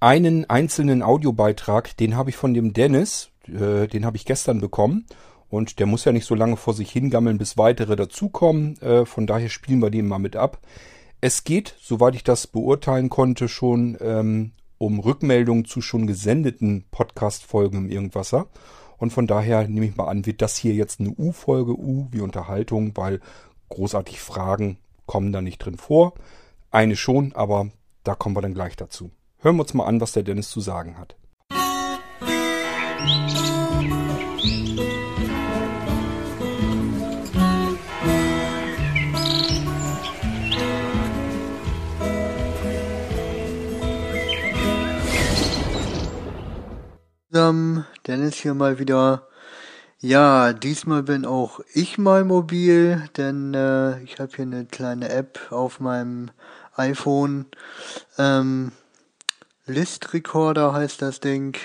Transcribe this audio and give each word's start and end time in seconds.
einen 0.00 0.48
einzelnen 0.48 1.02
Audiobeitrag, 1.02 1.96
den 1.96 2.16
habe 2.16 2.30
ich 2.30 2.36
von 2.36 2.54
dem 2.54 2.72
Dennis, 2.72 3.30
äh, 3.46 3.86
den 3.86 4.04
habe 4.04 4.16
ich 4.16 4.24
gestern 4.24 4.60
bekommen. 4.60 5.06
Und 5.48 5.78
der 5.78 5.86
muss 5.86 6.04
ja 6.04 6.12
nicht 6.12 6.26
so 6.26 6.34
lange 6.34 6.56
vor 6.56 6.74
sich 6.74 6.90
hingammeln, 6.90 7.38
bis 7.38 7.56
weitere 7.56 7.96
dazukommen. 7.96 8.80
Äh, 8.80 9.06
von 9.06 9.26
daher 9.26 9.48
spielen 9.48 9.80
wir 9.80 9.90
den 9.90 10.08
mal 10.08 10.18
mit 10.18 10.36
ab. 10.36 10.60
Es 11.20 11.44
geht, 11.44 11.74
soweit 11.80 12.14
ich 12.14 12.24
das 12.24 12.46
beurteilen 12.46 13.08
konnte, 13.08 13.48
schon 13.48 13.96
ähm, 14.00 14.52
um 14.78 14.98
Rückmeldungen 15.00 15.64
zu 15.64 15.80
schon 15.80 16.06
gesendeten 16.06 16.84
Podcast-Folgen 16.90 17.78
im 17.78 17.90
Irgendwasser. 17.90 18.48
Und 18.98 19.12
von 19.12 19.26
daher 19.26 19.68
nehme 19.68 19.86
ich 19.86 19.96
mal 19.96 20.08
an, 20.08 20.26
wird 20.26 20.42
das 20.42 20.56
hier 20.56 20.74
jetzt 20.74 21.00
eine 21.00 21.10
U-Folge, 21.10 21.78
U 21.78 22.08
wie 22.10 22.20
Unterhaltung, 22.20 22.96
weil 22.96 23.20
großartig 23.68 24.20
Fragen 24.20 24.78
kommen 25.06 25.32
da 25.32 25.42
nicht 25.42 25.58
drin 25.58 25.78
vor. 25.78 26.14
Eine 26.70 26.96
schon, 26.96 27.32
aber 27.34 27.70
da 28.04 28.14
kommen 28.14 28.36
wir 28.36 28.42
dann 28.42 28.54
gleich 28.54 28.76
dazu. 28.76 29.10
Hören 29.38 29.56
wir 29.56 29.62
uns 29.62 29.74
mal 29.74 29.86
an, 29.86 30.00
was 30.00 30.12
der 30.12 30.22
Dennis 30.22 30.50
zu 30.50 30.60
sagen 30.60 30.98
hat. 30.98 31.16
Dennis 48.06 48.36
hier 48.36 48.54
mal 48.54 48.78
wieder. 48.78 49.26
Ja, 49.98 50.52
diesmal 50.52 51.02
bin 51.02 51.24
auch 51.24 51.60
ich 51.74 51.98
mal 51.98 52.24
mobil, 52.24 53.08
denn 53.16 53.52
äh, 53.54 54.00
ich 54.02 54.20
habe 54.20 54.30
hier 54.36 54.44
eine 54.44 54.66
kleine 54.66 55.08
App 55.08 55.40
auf 55.50 55.80
meinem 55.80 56.30
iPhone. 56.76 57.46
Ähm, 58.16 58.72
List 59.68 60.14
Recorder 60.14 60.72
heißt 60.72 61.02
das 61.02 61.18
Ding. 61.18 61.56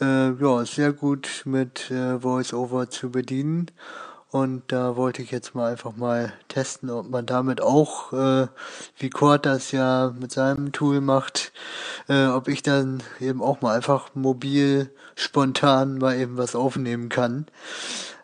Äh, 0.00 0.32
ja, 0.32 0.64
sehr 0.64 0.94
gut 0.94 1.42
mit 1.44 1.90
äh, 1.90 2.22
VoiceOver 2.22 2.88
zu 2.88 3.10
bedienen. 3.10 3.70
Und 4.30 4.72
da 4.72 4.96
wollte 4.96 5.20
ich 5.20 5.30
jetzt 5.30 5.54
mal 5.54 5.70
einfach 5.70 5.94
mal 5.94 6.32
testen, 6.48 6.88
ob 6.88 7.10
man 7.10 7.26
damit 7.26 7.60
auch, 7.60 8.14
äh, 8.14 8.46
wie 8.96 9.10
Cord 9.10 9.44
das 9.44 9.72
ja 9.72 10.14
mit 10.18 10.32
seinem 10.32 10.72
Tool 10.72 11.02
macht, 11.02 11.52
äh, 12.08 12.26
ob 12.26 12.48
ich 12.48 12.62
dann 12.62 13.02
eben 13.20 13.42
auch 13.42 13.60
mal 13.60 13.76
einfach 13.76 14.14
mobil 14.14 14.90
spontan 15.14 15.98
mal 15.98 16.16
eben 16.16 16.38
was 16.38 16.54
aufnehmen 16.54 17.10
kann 17.10 17.46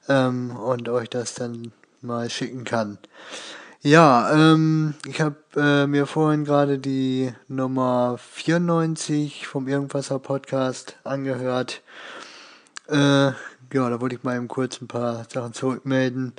ähm, 0.09 0.57
und 0.57 0.89
euch 0.89 1.11
das 1.11 1.35
dann 1.35 1.73
mal 2.01 2.31
schicken 2.31 2.65
kann. 2.65 2.99
Ja, 3.87 4.33
ähm, 4.33 4.95
ich 5.07 5.21
habe 5.21 5.37
äh, 5.57 5.87
mir 5.87 6.07
vorhin 6.07 6.47
gerade 6.47 6.79
die 6.79 7.35
Nummer 7.49 8.17
94 8.19 9.47
vom 9.47 9.69
Irgendwasser 9.69 10.19
Podcast 10.19 10.97
angehört. 11.05 11.83
Äh, 12.89 12.97
ja, 13.27 13.35
da 13.73 14.01
wollte 14.01 14.15
ich 14.15 14.23
mal 14.23 14.39
eben 14.39 14.49
kurz 14.49 14.81
ein 14.81 14.89
paar 14.89 15.27
Sachen 15.31 15.53
zurückmelden. 15.53 16.33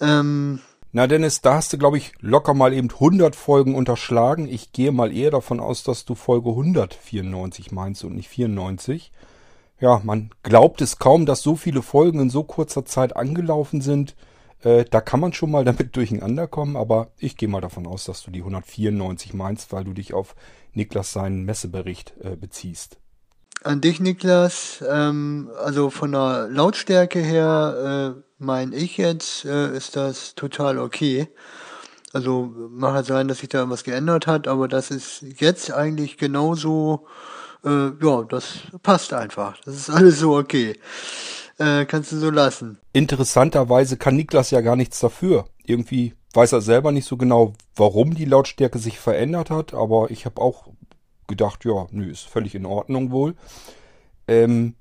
Ähm, 0.00 0.60
na 0.92 1.06
Dennis, 1.06 1.42
da 1.42 1.56
hast 1.56 1.74
du, 1.74 1.76
glaube 1.76 1.98
ich, 1.98 2.14
locker 2.20 2.54
mal 2.54 2.72
eben 2.72 2.88
100 2.88 3.36
Folgen 3.36 3.74
unterschlagen. 3.74 4.48
Ich 4.48 4.72
gehe 4.72 4.92
mal 4.92 5.14
eher 5.14 5.30
davon 5.30 5.60
aus, 5.60 5.84
dass 5.84 6.06
du 6.06 6.14
Folge 6.14 6.48
194 6.48 7.70
meinst 7.70 8.02
und 8.02 8.16
nicht 8.16 8.30
94. 8.30 9.12
Ja, 9.78 10.00
man 10.02 10.30
glaubt 10.42 10.80
es 10.80 10.98
kaum, 10.98 11.26
dass 11.26 11.42
so 11.42 11.54
viele 11.54 11.82
Folgen 11.82 12.18
in 12.18 12.30
so 12.30 12.44
kurzer 12.44 12.86
Zeit 12.86 13.14
angelaufen 13.14 13.82
sind. 13.82 14.14
Äh, 14.62 14.84
da 14.90 15.00
kann 15.00 15.20
man 15.20 15.32
schon 15.32 15.50
mal 15.50 15.64
damit 15.64 15.96
durcheinander 15.96 16.46
kommen, 16.46 16.76
aber 16.76 17.10
ich 17.18 17.36
gehe 17.36 17.48
mal 17.48 17.60
davon 17.60 17.86
aus, 17.86 18.04
dass 18.04 18.22
du 18.22 18.30
die 18.30 18.40
194 18.40 19.34
meinst, 19.34 19.72
weil 19.72 19.84
du 19.84 19.92
dich 19.92 20.14
auf 20.14 20.34
Niklas 20.72 21.12
seinen 21.12 21.44
Messebericht 21.44 22.14
äh, 22.22 22.36
beziehst. 22.36 22.98
An 23.64 23.80
dich, 23.80 24.00
Niklas. 24.00 24.82
Ähm, 24.88 25.50
also 25.62 25.90
von 25.90 26.12
der 26.12 26.48
Lautstärke 26.50 27.20
her, 27.20 28.16
äh, 28.16 28.22
meine 28.38 28.74
ich 28.74 28.96
jetzt, 28.96 29.44
äh, 29.44 29.76
ist 29.76 29.94
das 29.94 30.34
total 30.34 30.78
okay. 30.78 31.28
Also 32.12 32.52
mag 32.70 32.94
halt 32.94 33.06
sein, 33.06 33.28
dass 33.28 33.38
sich 33.38 33.48
da 33.48 33.58
irgendwas 33.58 33.84
geändert 33.84 34.26
hat, 34.26 34.48
aber 34.48 34.68
das 34.68 34.90
ist 34.90 35.22
jetzt 35.38 35.72
eigentlich 35.72 36.18
genauso, 36.18 37.06
äh, 37.64 37.90
ja, 38.02 38.22
das 38.28 38.58
passt 38.82 39.12
einfach. 39.14 39.58
Das 39.64 39.76
ist 39.76 39.90
alles 39.90 40.18
so 40.18 40.36
okay. 40.36 40.78
Äh, 41.62 41.84
kannst 41.84 42.10
du 42.10 42.16
so 42.16 42.30
lassen. 42.30 42.78
Interessanterweise 42.92 43.96
kann 43.96 44.16
Niklas 44.16 44.50
ja 44.50 44.62
gar 44.62 44.74
nichts 44.74 44.98
dafür. 44.98 45.44
Irgendwie 45.64 46.14
weiß 46.32 46.52
er 46.52 46.60
selber 46.60 46.90
nicht 46.90 47.06
so 47.06 47.16
genau, 47.16 47.52
warum 47.76 48.14
die 48.14 48.24
Lautstärke 48.24 48.80
sich 48.80 48.98
verändert 48.98 49.50
hat, 49.50 49.72
aber 49.72 50.10
ich 50.10 50.24
habe 50.24 50.40
auch 50.40 50.66
gedacht, 51.28 51.64
ja, 51.64 51.86
nö, 51.92 52.10
ist 52.10 52.26
völlig 52.26 52.56
in 52.56 52.66
Ordnung 52.66 53.12
wohl. 53.12 53.36
Ähm, 54.26 54.74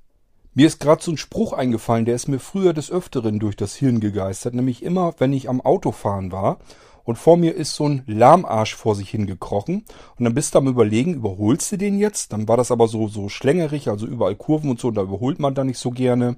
mir 0.56 0.66
ist 0.66 0.80
gerade 0.80 1.04
so 1.04 1.12
ein 1.12 1.18
Spruch 1.18 1.54
eingefallen, 1.54 2.06
der 2.06 2.16
ist 2.16 2.28
mir 2.28 2.40
früher 2.40 2.74
des 2.74 2.90
Öfteren 2.90 3.38
durch 3.38 3.56
das 3.56 3.76
Hirn 3.76 4.00
gegeistert, 4.00 4.56
nämlich 4.56 4.82
immer, 4.82 5.14
wenn 5.20 5.34
ich 5.34 5.50
am 5.50 5.62
Autofahren 5.62 6.32
war 6.32 6.58
und 7.04 7.18
vor 7.18 7.38
mir 7.38 7.56
ist 7.56 7.76
so 7.76 7.88
ein 7.88 8.04
Lahmarsch 8.08 8.76
vor 8.76 8.96
sich 8.96 9.10
hingekrochen 9.10 9.86
und 10.18 10.24
dann 10.24 10.34
bist 10.34 10.56
du 10.56 10.60
am 10.60 10.68
überlegen, 10.68 11.14
überholst 11.14 11.72
du 11.72 11.78
den 11.78 11.98
jetzt? 12.00 12.34
Dann 12.34 12.48
war 12.48 12.58
das 12.58 12.72
aber 12.72 12.88
so, 12.88 13.08
so 13.08 13.30
schlängerig, 13.30 13.88
also 13.88 14.08
überall 14.08 14.36
Kurven 14.36 14.70
und 14.70 14.80
so, 14.80 14.88
und 14.90 14.96
da 14.96 15.04
überholt 15.04 15.40
man 15.40 15.54
da 15.54 15.64
nicht 15.64 15.80
so 15.80 15.92
gerne. 15.92 16.38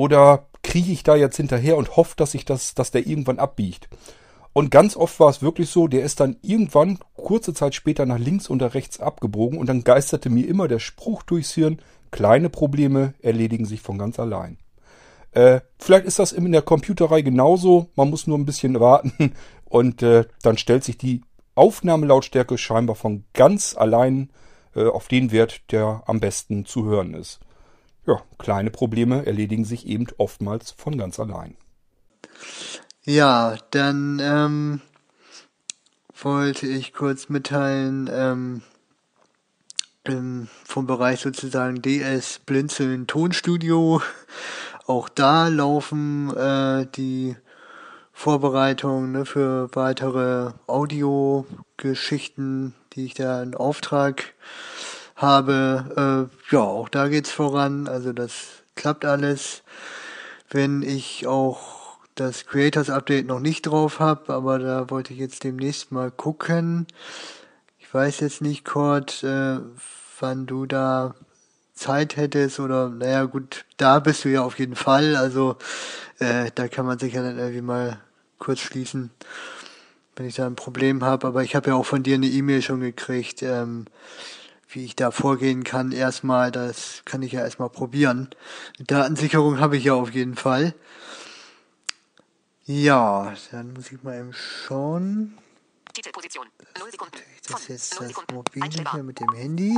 Oder 0.00 0.46
kriege 0.62 0.92
ich 0.92 1.02
da 1.02 1.14
jetzt 1.14 1.36
hinterher 1.36 1.76
und 1.76 1.94
hoffe, 1.94 2.14
dass 2.16 2.32
ich 2.32 2.46
das, 2.46 2.72
dass 2.72 2.90
der 2.90 3.06
irgendwann 3.06 3.38
abbiegt. 3.38 3.90
Und 4.54 4.70
ganz 4.70 4.96
oft 4.96 5.20
war 5.20 5.28
es 5.28 5.42
wirklich 5.42 5.68
so, 5.68 5.88
der 5.88 6.04
ist 6.04 6.20
dann 6.20 6.38
irgendwann 6.40 7.00
kurze 7.18 7.52
Zeit 7.52 7.74
später 7.74 8.06
nach 8.06 8.18
links 8.18 8.48
oder 8.48 8.72
rechts 8.72 8.98
abgebogen 8.98 9.58
und 9.58 9.68
dann 9.68 9.84
geisterte 9.84 10.30
mir 10.30 10.48
immer 10.48 10.68
der 10.68 10.78
Spruch 10.78 11.22
durchs 11.22 11.52
Hirn, 11.52 11.82
kleine 12.10 12.48
Probleme 12.48 13.12
erledigen 13.20 13.66
sich 13.66 13.82
von 13.82 13.98
ganz 13.98 14.18
allein. 14.18 14.56
Äh, 15.32 15.60
vielleicht 15.78 16.06
ist 16.06 16.18
das 16.18 16.32
in 16.32 16.50
der 16.50 16.62
Computerei 16.62 17.20
genauso, 17.20 17.90
man 17.94 18.08
muss 18.08 18.26
nur 18.26 18.38
ein 18.38 18.46
bisschen 18.46 18.80
warten 18.80 19.34
und 19.66 20.02
äh, 20.02 20.24
dann 20.40 20.56
stellt 20.56 20.82
sich 20.82 20.96
die 20.96 21.20
Aufnahmelautstärke 21.56 22.56
scheinbar 22.56 22.96
von 22.96 23.24
ganz 23.34 23.76
allein 23.76 24.30
äh, 24.74 24.86
auf 24.86 25.08
den 25.08 25.30
Wert, 25.30 25.60
der 25.72 26.04
am 26.06 26.20
besten 26.20 26.64
zu 26.64 26.86
hören 26.86 27.12
ist. 27.12 27.38
Ja, 28.10 28.22
kleine 28.38 28.70
Probleme 28.70 29.24
erledigen 29.24 29.64
sich 29.64 29.86
eben 29.86 30.08
oftmals 30.18 30.72
von 30.72 30.98
ganz 30.98 31.20
allein. 31.20 31.56
Ja, 33.04 33.56
dann 33.70 34.20
ähm, 34.20 34.80
wollte 36.20 36.66
ich 36.66 36.92
kurz 36.92 37.28
mitteilen, 37.28 38.10
ähm, 38.12 38.62
im, 40.02 40.48
vom 40.64 40.88
Bereich 40.88 41.20
sozusagen 41.20 41.82
DS 41.82 42.40
Blinzeln 42.40 43.06
Tonstudio. 43.06 44.02
Auch 44.88 45.08
da 45.08 45.46
laufen 45.46 46.36
äh, 46.36 46.88
die 46.96 47.36
Vorbereitungen 48.12 49.12
ne, 49.12 49.24
für 49.24 49.68
weitere 49.76 50.50
Audiogeschichten, 50.66 52.74
die 52.94 53.04
ich 53.04 53.14
da 53.14 53.40
in 53.40 53.54
Auftrag 53.54 54.34
habe. 55.22 56.28
Äh, 56.50 56.54
ja, 56.54 56.60
auch 56.60 56.88
da 56.88 57.08
geht's 57.08 57.30
voran. 57.30 57.88
Also 57.88 58.12
das 58.12 58.62
klappt 58.74 59.04
alles. 59.04 59.62
Wenn 60.50 60.82
ich 60.82 61.26
auch 61.26 61.98
das 62.14 62.46
Creators 62.46 62.90
Update 62.90 63.26
noch 63.26 63.40
nicht 63.40 63.62
drauf 63.62 64.00
habe, 64.00 64.32
aber 64.32 64.58
da 64.58 64.90
wollte 64.90 65.12
ich 65.12 65.18
jetzt 65.18 65.44
demnächst 65.44 65.92
mal 65.92 66.10
gucken. 66.10 66.86
Ich 67.78 67.92
weiß 67.92 68.20
jetzt 68.20 68.42
nicht, 68.42 68.64
Cord, 68.64 69.22
äh, 69.22 69.58
wann 70.18 70.46
du 70.46 70.66
da 70.66 71.14
Zeit 71.74 72.16
hättest 72.16 72.60
oder 72.60 72.90
naja 72.90 73.24
gut, 73.24 73.64
da 73.78 74.00
bist 74.00 74.24
du 74.24 74.28
ja 74.28 74.42
auf 74.42 74.58
jeden 74.58 74.76
Fall. 74.76 75.16
Also 75.16 75.56
äh, 76.18 76.50
da 76.54 76.68
kann 76.68 76.84
man 76.84 76.98
sich 76.98 77.14
ja 77.14 77.22
dann 77.22 77.38
irgendwie 77.38 77.62
mal 77.62 77.98
kurz 78.38 78.60
schließen, 78.60 79.10
wenn 80.16 80.26
ich 80.26 80.34
da 80.34 80.46
ein 80.46 80.56
Problem 80.56 81.02
habe. 81.02 81.26
Aber 81.26 81.42
ich 81.42 81.56
habe 81.56 81.70
ja 81.70 81.76
auch 81.76 81.86
von 81.86 82.02
dir 82.02 82.16
eine 82.16 82.26
E-Mail 82.26 82.60
schon 82.60 82.80
gekriegt, 82.80 83.42
ähm, 83.42 83.86
wie 84.74 84.84
ich 84.84 84.96
da 84.96 85.10
vorgehen 85.10 85.64
kann. 85.64 85.92
Erstmal, 85.92 86.50
das 86.50 87.02
kann 87.04 87.22
ich 87.22 87.32
ja 87.32 87.40
erstmal 87.40 87.70
probieren. 87.70 88.30
Datensicherung 88.78 89.58
habe 89.60 89.76
ich 89.76 89.84
ja 89.84 89.94
auf 89.94 90.12
jeden 90.12 90.36
Fall. 90.36 90.74
Ja, 92.64 93.34
dann 93.50 93.72
muss 93.72 93.90
ich 93.90 94.02
mal 94.02 94.18
eben 94.18 94.32
schauen. 94.32 95.38
Titelposition. 95.92 96.46
0 96.78 96.90
Sekunden. 96.90 97.16
Das 97.48 97.62
ist 97.62 97.68
jetzt 97.68 98.00
das 98.00 98.12
Mobile 98.32 98.68
hier 98.92 99.02
mit 99.02 99.18
dem 99.18 99.32
Handy. 99.34 99.76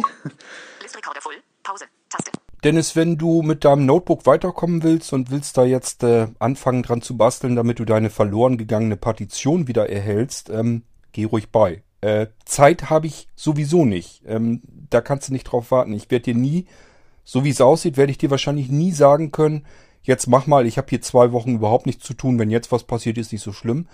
voll. 1.21 1.37
Pause. 1.63 1.87
Taste. 2.11 2.33
Dennis, 2.65 2.95
wenn 2.95 3.19
du 3.19 3.43
mit 3.43 3.65
deinem 3.65 3.87
Notebook 3.87 4.27
weiterkommen 4.27 4.83
willst 4.83 5.13
und 5.13 5.31
willst 5.31 5.57
da 5.57 5.65
jetzt 5.65 6.05
äh, 6.05 6.29
anfangen 6.39 6.83
dran 6.83 7.03
zu 7.03 7.17
basteln, 7.17 7.57
damit 7.57 7.79
du 7.79 7.85
deine 7.85 8.11
verloren 8.11 8.57
gegangene 8.57 8.97
Partition 8.97 9.67
wieder 9.67 9.89
erhältst, 9.89 10.49
ähm, 10.51 10.83
geh 11.13 11.25
ruhig 11.25 11.51
bei. 11.51 11.83
Äh, 12.03 12.27
Zeit 12.45 12.91
habe 12.91 13.07
ich 13.07 13.29
sowieso 13.35 13.85
nicht. 13.85 14.23
Ähm, 14.27 14.61
da 14.91 15.01
kannst 15.01 15.29
du 15.29 15.33
nicht 15.33 15.45
drauf 15.45 15.71
warten. 15.71 15.95
Ich 15.95 16.11
werde 16.11 16.25
dir 16.25 16.35
nie, 16.35 16.67
so 17.25 17.45
wie 17.45 17.51
es 17.51 17.61
aussieht, 17.61 17.97
werde 17.97 18.11
ich 18.11 18.19
dir 18.19 18.31
wahrscheinlich 18.31 18.69
nie 18.69 18.93
sagen 18.93 19.33
können, 19.33 19.65
jetzt 20.03 20.27
mach 20.27 20.47
mal, 20.47 20.67
ich 20.67 20.79
habe 20.79 20.89
hier 20.91 21.01
zwei 21.01 21.33
Wochen 21.33 21.55
überhaupt 21.55 21.87
nichts 21.87 22.05
zu 22.05 22.15
tun, 22.15 22.39
wenn 22.39 22.51
jetzt 22.51 22.73
was 22.73 22.85
passiert, 22.85 23.19
ist 23.19 23.33
nicht 23.33 23.43
so 23.43 23.53
schlimm. 23.53 23.87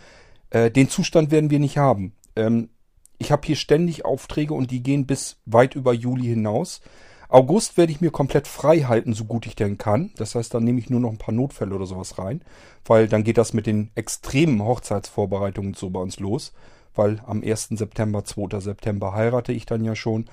Äh, 0.50 0.70
den 0.70 0.88
Zustand 0.88 1.30
werden 1.30 1.50
wir 1.50 1.58
nicht 1.58 1.78
haben. 1.78 2.14
Ähm, 2.34 2.70
ich 3.18 3.30
habe 3.30 3.46
hier 3.46 3.56
ständig 3.56 4.04
Aufträge 4.04 4.54
und 4.54 4.70
die 4.70 4.82
gehen 4.82 5.06
bis 5.06 5.36
weit 5.44 5.74
über 5.74 5.92
Juli 5.92 6.28
hinaus. 6.28 6.80
August 7.28 7.76
werde 7.76 7.92
ich 7.92 8.00
mir 8.00 8.10
komplett 8.10 8.48
frei 8.48 8.80
halten, 8.82 9.12
so 9.12 9.26
gut 9.26 9.44
ich 9.44 9.54
denn 9.54 9.76
kann. 9.76 10.12
Das 10.16 10.34
heißt, 10.34 10.54
dann 10.54 10.64
nehme 10.64 10.78
ich 10.78 10.88
nur 10.88 11.00
noch 11.00 11.10
ein 11.10 11.18
paar 11.18 11.34
Notfälle 11.34 11.74
oder 11.74 11.84
sowas 11.84 12.18
rein, 12.18 12.40
weil 12.86 13.06
dann 13.06 13.22
geht 13.22 13.36
das 13.36 13.52
mit 13.52 13.66
den 13.66 13.90
extremen 13.94 14.62
Hochzeitsvorbereitungen 14.62 15.74
so 15.74 15.90
bei 15.90 16.00
uns 16.00 16.20
los, 16.20 16.54
weil 16.98 17.22
am 17.26 17.42
1. 17.42 17.68
September, 17.70 18.24
2. 18.24 18.60
September 18.60 19.14
heirate 19.14 19.52
ich 19.52 19.64
dann 19.64 19.84
ja 19.84 19.94
schon 19.96 20.26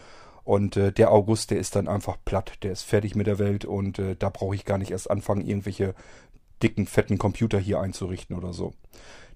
und 0.44 0.78
äh, 0.78 0.92
der 0.92 1.12
August, 1.12 1.52
der 1.52 1.60
ist 1.60 1.76
dann 1.76 1.88
einfach 1.88 2.18
platt, 2.24 2.54
der 2.62 2.72
ist 2.72 2.84
fertig 2.84 3.16
mit 3.16 3.28
der 3.28 3.40
Welt 3.40 3.66
und 3.66 4.00
äh, 4.00 4.16
da 4.18 4.30
brauche 4.30 4.56
ich 4.56 4.66
gar 4.66 4.78
nicht 4.78 4.92
erst 4.92 5.10
anfangen, 5.10 5.46
irgendwelche 5.46 5.96
dicken, 6.62 6.86
fetten 6.86 7.18
Computer 7.18 7.60
hier 7.60 7.80
einzurichten 7.80 8.36
oder 8.36 8.54
so. 8.54 8.74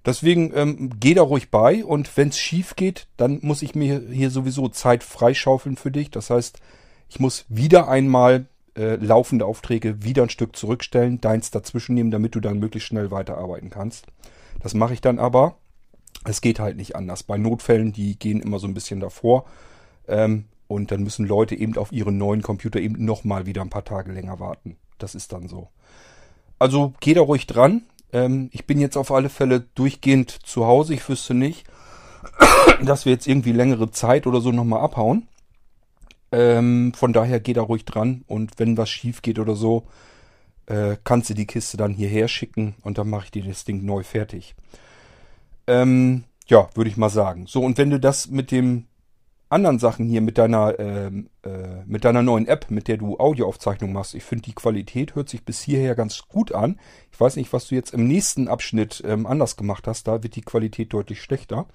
Deswegen 0.05 0.51
ähm, 0.55 0.91
geh 0.99 1.13
da 1.13 1.23
ruhig 1.23 1.51
bei 1.51 1.83
und 1.83 2.15
wenn 2.15 2.29
es 2.29 2.37
schief 2.37 2.75
geht, 2.75 3.07
dann 3.17 3.39
muss 3.41 3.61
ich 3.61 3.75
mir 3.75 4.01
hier 4.11 4.29
sowieso 4.29 4.69
Zeit 4.69 5.03
freischaufeln 5.03 5.75
für 5.75 5.91
dich. 5.91 6.11
Das 6.11 6.29
heißt, 6.29 6.59
ich 7.09 7.19
muss 7.19 7.45
wieder 7.49 7.89
einmal 7.89 8.45
äh, 8.77 8.95
laufende 8.95 9.45
Aufträge 9.45 10.03
wieder 10.03 10.23
ein 10.23 10.29
Stück 10.29 10.55
zurückstellen, 10.55 11.19
deins 11.19 11.51
dazwischen 11.51 11.95
nehmen, 11.95 12.11
damit 12.11 12.35
du 12.35 12.39
dann 12.39 12.59
möglichst 12.59 12.87
schnell 12.87 13.11
weiterarbeiten 13.11 13.69
kannst. 13.69 14.05
Das 14.61 14.73
mache 14.73 14.93
ich 14.93 15.01
dann 15.01 15.19
aber. 15.19 15.57
Es 16.25 16.41
geht 16.41 16.59
halt 16.59 16.77
nicht 16.77 16.95
anders. 16.95 17.23
Bei 17.23 17.37
Notfällen, 17.37 17.93
die 17.93 18.17
gehen 18.17 18.41
immer 18.41 18.59
so 18.59 18.67
ein 18.67 18.73
bisschen 18.73 18.99
davor. 18.99 19.45
Ähm, 20.07 20.45
und 20.67 20.91
dann 20.91 21.03
müssen 21.03 21.25
Leute 21.25 21.55
eben 21.55 21.77
auf 21.77 21.91
ihren 21.91 22.17
neuen 22.17 22.41
Computer 22.41 22.79
eben 22.79 23.03
nochmal 23.03 23.45
wieder 23.45 23.61
ein 23.61 23.71
paar 23.71 23.85
Tage 23.85 24.11
länger 24.11 24.39
warten. 24.39 24.77
Das 24.97 25.15
ist 25.15 25.33
dann 25.33 25.47
so. 25.47 25.69
Also 26.59 26.93
geh 26.99 27.13
da 27.13 27.21
ruhig 27.21 27.47
dran. 27.47 27.83
Ähm, 28.11 28.49
ich 28.51 28.65
bin 28.65 28.79
jetzt 28.79 28.97
auf 28.97 29.11
alle 29.11 29.29
Fälle 29.29 29.61
durchgehend 29.75 30.29
zu 30.29 30.65
Hause. 30.65 30.93
Ich 30.93 31.07
wüsste 31.07 31.33
nicht, 31.33 31.65
dass 32.83 33.05
wir 33.05 33.13
jetzt 33.13 33.27
irgendwie 33.27 33.53
längere 33.53 33.91
Zeit 33.91 34.27
oder 34.27 34.41
so 34.41 34.51
nochmal 34.51 34.81
abhauen. 34.81 35.27
Ähm, 36.31 36.93
von 36.93 37.13
daher 37.13 37.39
geh 37.39 37.53
da 37.53 37.61
ruhig 37.61 37.85
dran 37.85 38.23
und 38.27 38.59
wenn 38.59 38.77
was 38.77 38.89
schief 38.89 39.23
geht 39.23 39.39
oder 39.39 39.55
so, 39.55 39.87
äh, 40.67 40.95
kannst 41.03 41.31
du 41.31 41.33
die 41.33 41.47
Kiste 41.47 41.77
dann 41.77 41.93
hierher 41.93 42.27
schicken 42.27 42.75
und 42.81 42.99
dann 42.99 43.09
mache 43.09 43.25
ich 43.25 43.31
dir 43.31 43.43
das 43.43 43.65
Ding 43.65 43.83
neu 43.83 44.03
fertig. 44.03 44.55
Ähm, 45.69 46.23
ja, 46.47 46.67
würde 46.73 46.89
ich 46.89 46.97
mal 46.97 47.09
sagen. 47.09 47.45
So, 47.47 47.61
und 47.61 47.77
wenn 47.77 47.91
du 47.91 47.99
das 47.99 48.27
mit 48.27 48.49
dem 48.49 48.87
anderen 49.49 49.77
Sachen 49.77 50.07
hier, 50.07 50.21
mit 50.21 50.39
deiner, 50.39 50.79
ähm, 50.79 51.29
äh, 51.43 51.83
mit 51.85 52.05
deiner 52.05 52.23
neuen 52.23 52.47
App, 52.47 52.71
mit 52.71 52.87
der 52.87 52.97
du 52.97 53.17
Audioaufzeichnung 53.19 53.93
machst, 53.93 54.15
ich 54.15 54.23
finde 54.23 54.45
die 54.45 54.53
Qualität 54.53 55.13
hört 55.15 55.29
sich 55.29 55.45
bis 55.45 55.61
hierher 55.61 55.93
ganz 55.93 56.23
gut 56.27 56.53
an. 56.53 56.79
Ich 57.11 57.19
weiß 57.19 57.35
nicht, 57.35 57.53
was 57.53 57.67
du 57.67 57.75
jetzt 57.75 57.93
im 57.93 58.07
nächsten 58.07 58.47
Abschnitt 58.47 59.03
ähm, 59.05 59.27
anders 59.27 59.57
gemacht 59.57 59.87
hast, 59.87 60.07
da 60.07 60.23
wird 60.23 60.35
die 60.35 60.41
Qualität 60.41 60.91
deutlich 60.91 61.21
schlechter. 61.21 61.67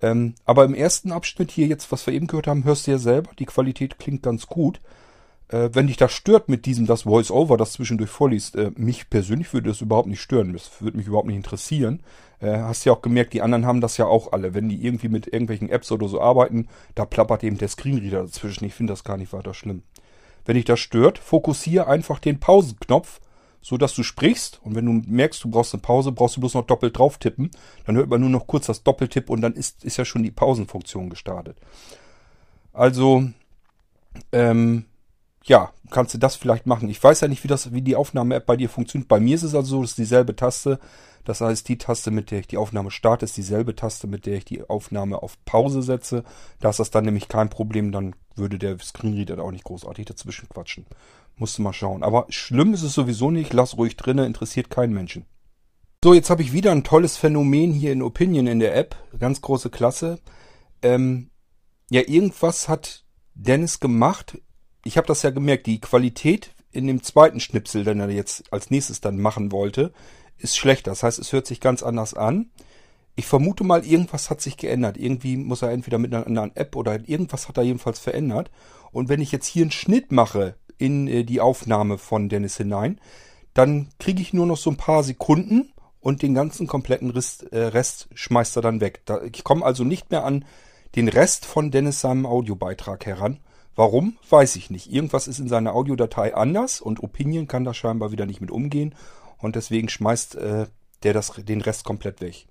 Ähm, 0.00 0.34
aber 0.44 0.64
im 0.64 0.74
ersten 0.74 1.10
Abschnitt 1.10 1.50
hier 1.50 1.66
jetzt, 1.66 1.90
was 1.90 2.06
wir 2.06 2.14
eben 2.14 2.28
gehört 2.28 2.46
haben, 2.46 2.64
hörst 2.64 2.86
du 2.86 2.92
ja 2.92 2.98
selber, 2.98 3.30
die 3.36 3.46
Qualität 3.46 3.98
klingt 3.98 4.22
ganz 4.22 4.46
gut. 4.46 4.80
Äh, 5.48 5.70
wenn 5.72 5.86
dich 5.86 5.96
das 5.96 6.12
stört 6.12 6.48
mit 6.48 6.66
diesem, 6.66 6.86
das 6.86 7.02
Voice-Over, 7.02 7.56
das 7.56 7.72
zwischendurch 7.72 8.10
vorliest, 8.10 8.56
äh, 8.56 8.70
mich 8.76 9.10
persönlich 9.10 9.52
würde 9.52 9.70
das 9.70 9.80
überhaupt 9.80 10.08
nicht 10.08 10.20
stören. 10.20 10.52
Das 10.52 10.80
würde 10.80 10.96
mich 10.96 11.06
überhaupt 11.06 11.26
nicht 11.26 11.36
interessieren. 11.36 12.02
Äh, 12.40 12.58
hast 12.58 12.84
ja 12.84 12.92
auch 12.92 13.02
gemerkt, 13.02 13.32
die 13.32 13.42
anderen 13.42 13.66
haben 13.66 13.80
das 13.80 13.96
ja 13.96 14.06
auch 14.06 14.32
alle. 14.32 14.54
Wenn 14.54 14.68
die 14.68 14.84
irgendwie 14.84 15.08
mit 15.08 15.26
irgendwelchen 15.26 15.70
Apps 15.70 15.90
oder 15.90 16.08
so 16.08 16.20
arbeiten, 16.20 16.68
da 16.94 17.04
plappert 17.04 17.44
eben 17.44 17.58
der 17.58 17.68
Screenreader 17.68 18.22
dazwischen. 18.22 18.64
Ich 18.64 18.74
finde 18.74 18.92
das 18.92 19.04
gar 19.04 19.16
nicht 19.16 19.32
weiter 19.32 19.54
schlimm. 19.54 19.82
Wenn 20.44 20.54
dich 20.54 20.64
das 20.64 20.80
stört, 20.80 21.18
fokussiere 21.18 21.86
einfach 21.86 22.18
den 22.18 22.40
Pausenknopf 22.40 23.20
so 23.60 23.76
dass 23.76 23.94
du 23.94 24.02
sprichst 24.02 24.60
und 24.62 24.74
wenn 24.74 24.86
du 24.86 25.02
merkst, 25.06 25.42
du 25.42 25.50
brauchst 25.50 25.74
eine 25.74 25.82
Pause, 25.82 26.12
brauchst 26.12 26.36
du 26.36 26.40
bloß 26.40 26.54
noch 26.54 26.66
doppelt 26.66 26.96
drauf 26.96 27.18
tippen. 27.18 27.50
Dann 27.86 27.96
hört 27.96 28.08
man 28.08 28.20
nur 28.20 28.30
noch 28.30 28.46
kurz 28.46 28.66
das 28.66 28.82
Doppeltipp 28.82 29.30
und 29.30 29.40
dann 29.40 29.54
ist, 29.54 29.84
ist 29.84 29.96
ja 29.96 30.04
schon 30.04 30.22
die 30.22 30.30
Pausenfunktion 30.30 31.10
gestartet. 31.10 31.58
Also, 32.72 33.28
ähm, 34.32 34.84
ja, 35.44 35.72
kannst 35.90 36.14
du 36.14 36.18
das 36.18 36.36
vielleicht 36.36 36.66
machen. 36.66 36.88
Ich 36.88 37.02
weiß 37.02 37.20
ja 37.20 37.28
nicht, 37.28 37.44
wie 37.44 37.48
das, 37.48 37.72
wie 37.72 37.82
die 37.82 37.96
Aufnahme-App 37.96 38.46
bei 38.46 38.56
dir 38.56 38.68
funktioniert. 38.68 39.08
Bei 39.08 39.20
mir 39.20 39.34
ist 39.34 39.42
es 39.42 39.54
also 39.54 39.76
so, 39.76 39.82
dass 39.82 39.94
dieselbe 39.94 40.36
Taste, 40.36 40.78
das 41.24 41.40
heißt, 41.40 41.68
die 41.68 41.78
Taste, 41.78 42.10
mit 42.10 42.30
der 42.30 42.40
ich 42.40 42.46
die 42.46 42.56
Aufnahme 42.56 42.90
starte, 42.90 43.24
ist 43.24 43.36
dieselbe 43.36 43.74
Taste, 43.74 44.06
mit 44.06 44.26
der 44.26 44.36
ich 44.36 44.44
die 44.44 44.68
Aufnahme 44.68 45.22
auf 45.22 45.42
Pause 45.44 45.82
setze. 45.82 46.24
Da 46.60 46.70
ist 46.70 46.80
das 46.80 46.90
dann 46.90 47.04
nämlich 47.04 47.28
kein 47.28 47.50
Problem, 47.50 47.92
dann 47.92 48.14
würde 48.34 48.58
der 48.58 48.78
Screenreader 48.78 49.42
auch 49.42 49.50
nicht 49.50 49.64
großartig 49.64 50.06
dazwischen 50.06 50.48
quatschen. 50.48 50.86
Musst 51.36 51.58
du 51.58 51.62
mal 51.62 51.72
schauen. 51.72 52.02
Aber 52.02 52.26
schlimm 52.30 52.74
ist 52.74 52.82
es 52.82 52.94
sowieso 52.94 53.30
nicht. 53.30 53.52
Lass 53.52 53.76
ruhig 53.76 53.96
drinnen, 53.96 54.26
interessiert 54.26 54.70
keinen 54.70 54.92
Menschen. 54.92 55.24
So, 56.02 56.14
jetzt 56.14 56.30
habe 56.30 56.42
ich 56.42 56.52
wieder 56.52 56.72
ein 56.72 56.84
tolles 56.84 57.16
Phänomen 57.16 57.72
hier 57.72 57.92
in 57.92 58.02
Opinion 58.02 58.46
in 58.46 58.60
der 58.60 58.76
App. 58.76 58.96
Ganz 59.18 59.40
große 59.40 59.70
Klasse. 59.70 60.20
Ähm, 60.82 61.30
ja, 61.90 62.02
irgendwas 62.06 62.68
hat 62.68 63.04
Dennis 63.34 63.80
gemacht. 63.80 64.38
Ich 64.88 64.96
habe 64.96 65.06
das 65.06 65.22
ja 65.22 65.28
gemerkt. 65.28 65.66
Die 65.66 65.80
Qualität 65.80 66.50
in 66.72 66.86
dem 66.86 67.02
zweiten 67.02 67.40
Schnipsel, 67.40 67.84
den 67.84 68.00
er 68.00 68.08
jetzt 68.08 68.50
als 68.50 68.70
nächstes 68.70 69.02
dann 69.02 69.20
machen 69.20 69.52
wollte, 69.52 69.92
ist 70.38 70.56
schlechter. 70.56 70.92
Das 70.92 71.02
heißt, 71.02 71.18
es 71.18 71.32
hört 71.32 71.46
sich 71.46 71.60
ganz 71.60 71.82
anders 71.82 72.14
an. 72.14 72.50
Ich 73.14 73.26
vermute 73.26 73.64
mal, 73.64 73.84
irgendwas 73.84 74.30
hat 74.30 74.40
sich 74.40 74.56
geändert. 74.56 74.96
Irgendwie 74.96 75.36
muss 75.36 75.60
er 75.60 75.72
entweder 75.72 75.98
mit 75.98 76.14
einer 76.14 76.26
anderen 76.26 76.56
App 76.56 76.74
oder 76.74 77.06
irgendwas 77.06 77.48
hat 77.48 77.58
er 77.58 77.64
jedenfalls 77.64 77.98
verändert. 77.98 78.50
Und 78.90 79.10
wenn 79.10 79.20
ich 79.20 79.30
jetzt 79.30 79.46
hier 79.46 79.62
einen 79.62 79.72
Schnitt 79.72 80.10
mache 80.10 80.54
in 80.78 81.06
äh, 81.06 81.24
die 81.24 81.42
Aufnahme 81.42 81.98
von 81.98 82.30
Dennis 82.30 82.56
hinein. 82.56 82.98
Dann 83.52 83.88
kriege 83.98 84.22
ich 84.22 84.32
nur 84.32 84.46
noch 84.46 84.56
so 84.56 84.70
ein 84.70 84.76
paar 84.78 85.02
Sekunden 85.02 85.72
und 86.00 86.22
den 86.22 86.32
ganzen 86.32 86.66
kompletten 86.66 87.10
Rest, 87.10 87.52
äh, 87.52 87.64
Rest 87.64 88.08
schmeißt 88.14 88.56
er 88.56 88.62
dann 88.62 88.80
weg. 88.80 89.02
Da, 89.04 89.20
ich 89.22 89.44
komme 89.44 89.66
also 89.66 89.84
nicht 89.84 90.10
mehr 90.10 90.24
an 90.24 90.44
den 90.94 91.08
Rest 91.08 91.44
von 91.44 91.70
Dennis 91.70 92.00
seinem 92.00 92.24
Audiobeitrag 92.24 93.04
heran. 93.04 93.40
Warum? 93.78 94.16
Weiß 94.28 94.56
ich 94.56 94.70
nicht. 94.70 94.92
Irgendwas 94.92 95.28
ist 95.28 95.38
in 95.38 95.46
seiner 95.46 95.72
Audiodatei 95.72 96.34
anders 96.34 96.80
und 96.80 97.00
Opinion 97.00 97.46
kann 97.46 97.62
da 97.62 97.72
scheinbar 97.72 98.10
wieder 98.10 98.26
nicht 98.26 98.40
mit 98.40 98.50
umgehen 98.50 98.92
und 99.38 99.54
deswegen 99.54 99.88
schmeißt 99.88 100.34
äh, 100.34 100.66
der 101.04 101.12
das, 101.12 101.34
den 101.36 101.60
Rest 101.60 101.84
komplett 101.84 102.20
weg. 102.20 102.48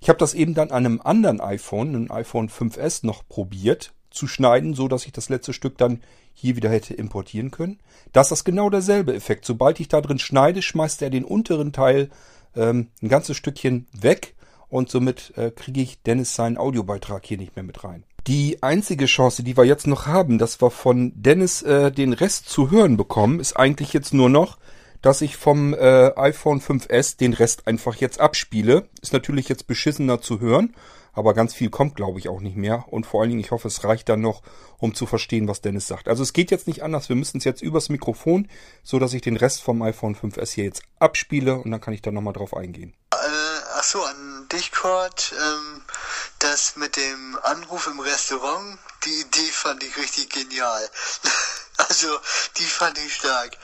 Ich 0.00 0.08
habe 0.08 0.18
das 0.18 0.32
eben 0.32 0.54
dann 0.54 0.70
an 0.70 0.86
einem 0.86 1.02
anderen 1.04 1.42
iPhone, 1.42 1.88
einem 1.88 2.10
iPhone 2.10 2.48
5S 2.48 3.04
noch 3.04 3.28
probiert 3.28 3.92
zu 4.08 4.26
schneiden, 4.26 4.72
so 4.72 4.88
dass 4.88 5.04
ich 5.04 5.12
das 5.12 5.28
letzte 5.28 5.52
Stück 5.52 5.76
dann 5.76 6.00
hier 6.32 6.56
wieder 6.56 6.70
hätte 6.70 6.94
importieren 6.94 7.50
können. 7.50 7.78
Das 8.14 8.32
ist 8.32 8.44
genau 8.44 8.70
derselbe 8.70 9.14
Effekt. 9.14 9.44
Sobald 9.44 9.80
ich 9.80 9.88
da 9.88 10.00
drin 10.00 10.18
schneide, 10.18 10.62
schmeißt 10.62 11.02
er 11.02 11.10
den 11.10 11.26
unteren 11.26 11.74
Teil 11.74 12.08
ähm, 12.56 12.88
ein 13.02 13.10
ganzes 13.10 13.36
Stückchen 13.36 13.86
weg 13.92 14.34
und 14.70 14.88
somit 14.88 15.36
äh, 15.36 15.50
kriege 15.50 15.82
ich 15.82 16.02
Dennis 16.04 16.34
seinen 16.34 16.56
Audiobeitrag 16.56 17.26
hier 17.26 17.36
nicht 17.36 17.54
mehr 17.54 17.64
mit 17.64 17.84
rein. 17.84 18.04
Die 18.26 18.62
einzige 18.62 19.06
Chance, 19.06 19.42
die 19.42 19.56
wir 19.56 19.64
jetzt 19.64 19.86
noch 19.86 20.06
haben, 20.06 20.38
dass 20.38 20.60
wir 20.62 20.70
von 20.70 21.12
Dennis 21.14 21.62
äh, 21.62 21.92
den 21.92 22.12
Rest 22.12 22.48
zu 22.48 22.70
hören 22.70 22.96
bekommen, 22.96 23.38
ist 23.38 23.56
eigentlich 23.56 23.92
jetzt 23.92 24.14
nur 24.14 24.30
noch, 24.30 24.58
dass 25.02 25.20
ich 25.20 25.36
vom 25.36 25.74
äh, 25.74 26.12
iPhone 26.16 26.60
5S 26.60 27.18
den 27.18 27.34
Rest 27.34 27.66
einfach 27.66 27.96
jetzt 27.96 28.20
abspiele. 28.20 28.88
Ist 29.02 29.12
natürlich 29.12 29.48
jetzt 29.48 29.66
beschissener 29.66 30.20
zu 30.20 30.40
hören 30.40 30.74
aber 31.14 31.32
ganz 31.32 31.54
viel 31.54 31.70
kommt, 31.70 31.96
glaube 31.96 32.18
ich, 32.18 32.28
auch 32.28 32.40
nicht 32.40 32.56
mehr. 32.56 32.84
Und 32.88 33.06
vor 33.06 33.20
allen 33.20 33.30
Dingen, 33.30 33.40
ich 33.40 33.52
hoffe, 33.52 33.68
es 33.68 33.84
reicht 33.84 34.08
dann 34.08 34.20
noch, 34.20 34.42
um 34.78 34.94
zu 34.94 35.06
verstehen, 35.06 35.48
was 35.48 35.60
Dennis 35.60 35.86
sagt. 35.86 36.08
Also 36.08 36.22
es 36.22 36.32
geht 36.32 36.50
jetzt 36.50 36.66
nicht 36.66 36.82
anders. 36.82 37.08
Wir 37.08 37.16
müssen 37.16 37.38
es 37.38 37.44
jetzt 37.44 37.62
übers 37.62 37.88
Mikrofon, 37.88 38.48
so 38.82 38.98
dass 38.98 39.14
ich 39.14 39.22
den 39.22 39.36
Rest 39.36 39.62
vom 39.62 39.80
iPhone 39.82 40.16
5S 40.16 40.52
hier 40.52 40.64
jetzt 40.64 40.82
abspiele 40.98 41.56
und 41.56 41.70
dann 41.70 41.80
kann 41.80 41.94
ich 41.94 42.02
da 42.02 42.10
nochmal 42.10 42.34
drauf 42.34 42.56
eingehen. 42.56 42.94
Äh, 43.12 43.16
ach 43.76 43.84
so, 43.84 44.02
an 44.02 44.48
dich, 44.52 44.72
Kurt. 44.72 45.32
Ähm, 45.40 45.82
das 46.44 46.76
mit 46.76 46.96
dem 46.96 47.38
Anruf 47.42 47.86
im 47.86 48.00
Restaurant, 48.00 48.78
die 49.04 49.20
Idee 49.20 49.50
fand 49.50 49.82
ich 49.82 49.96
richtig 49.96 50.28
genial. 50.28 50.90
also, 51.78 52.20
die 52.58 52.66
fand 52.66 52.98
ich 52.98 53.14
stark. 53.14 53.56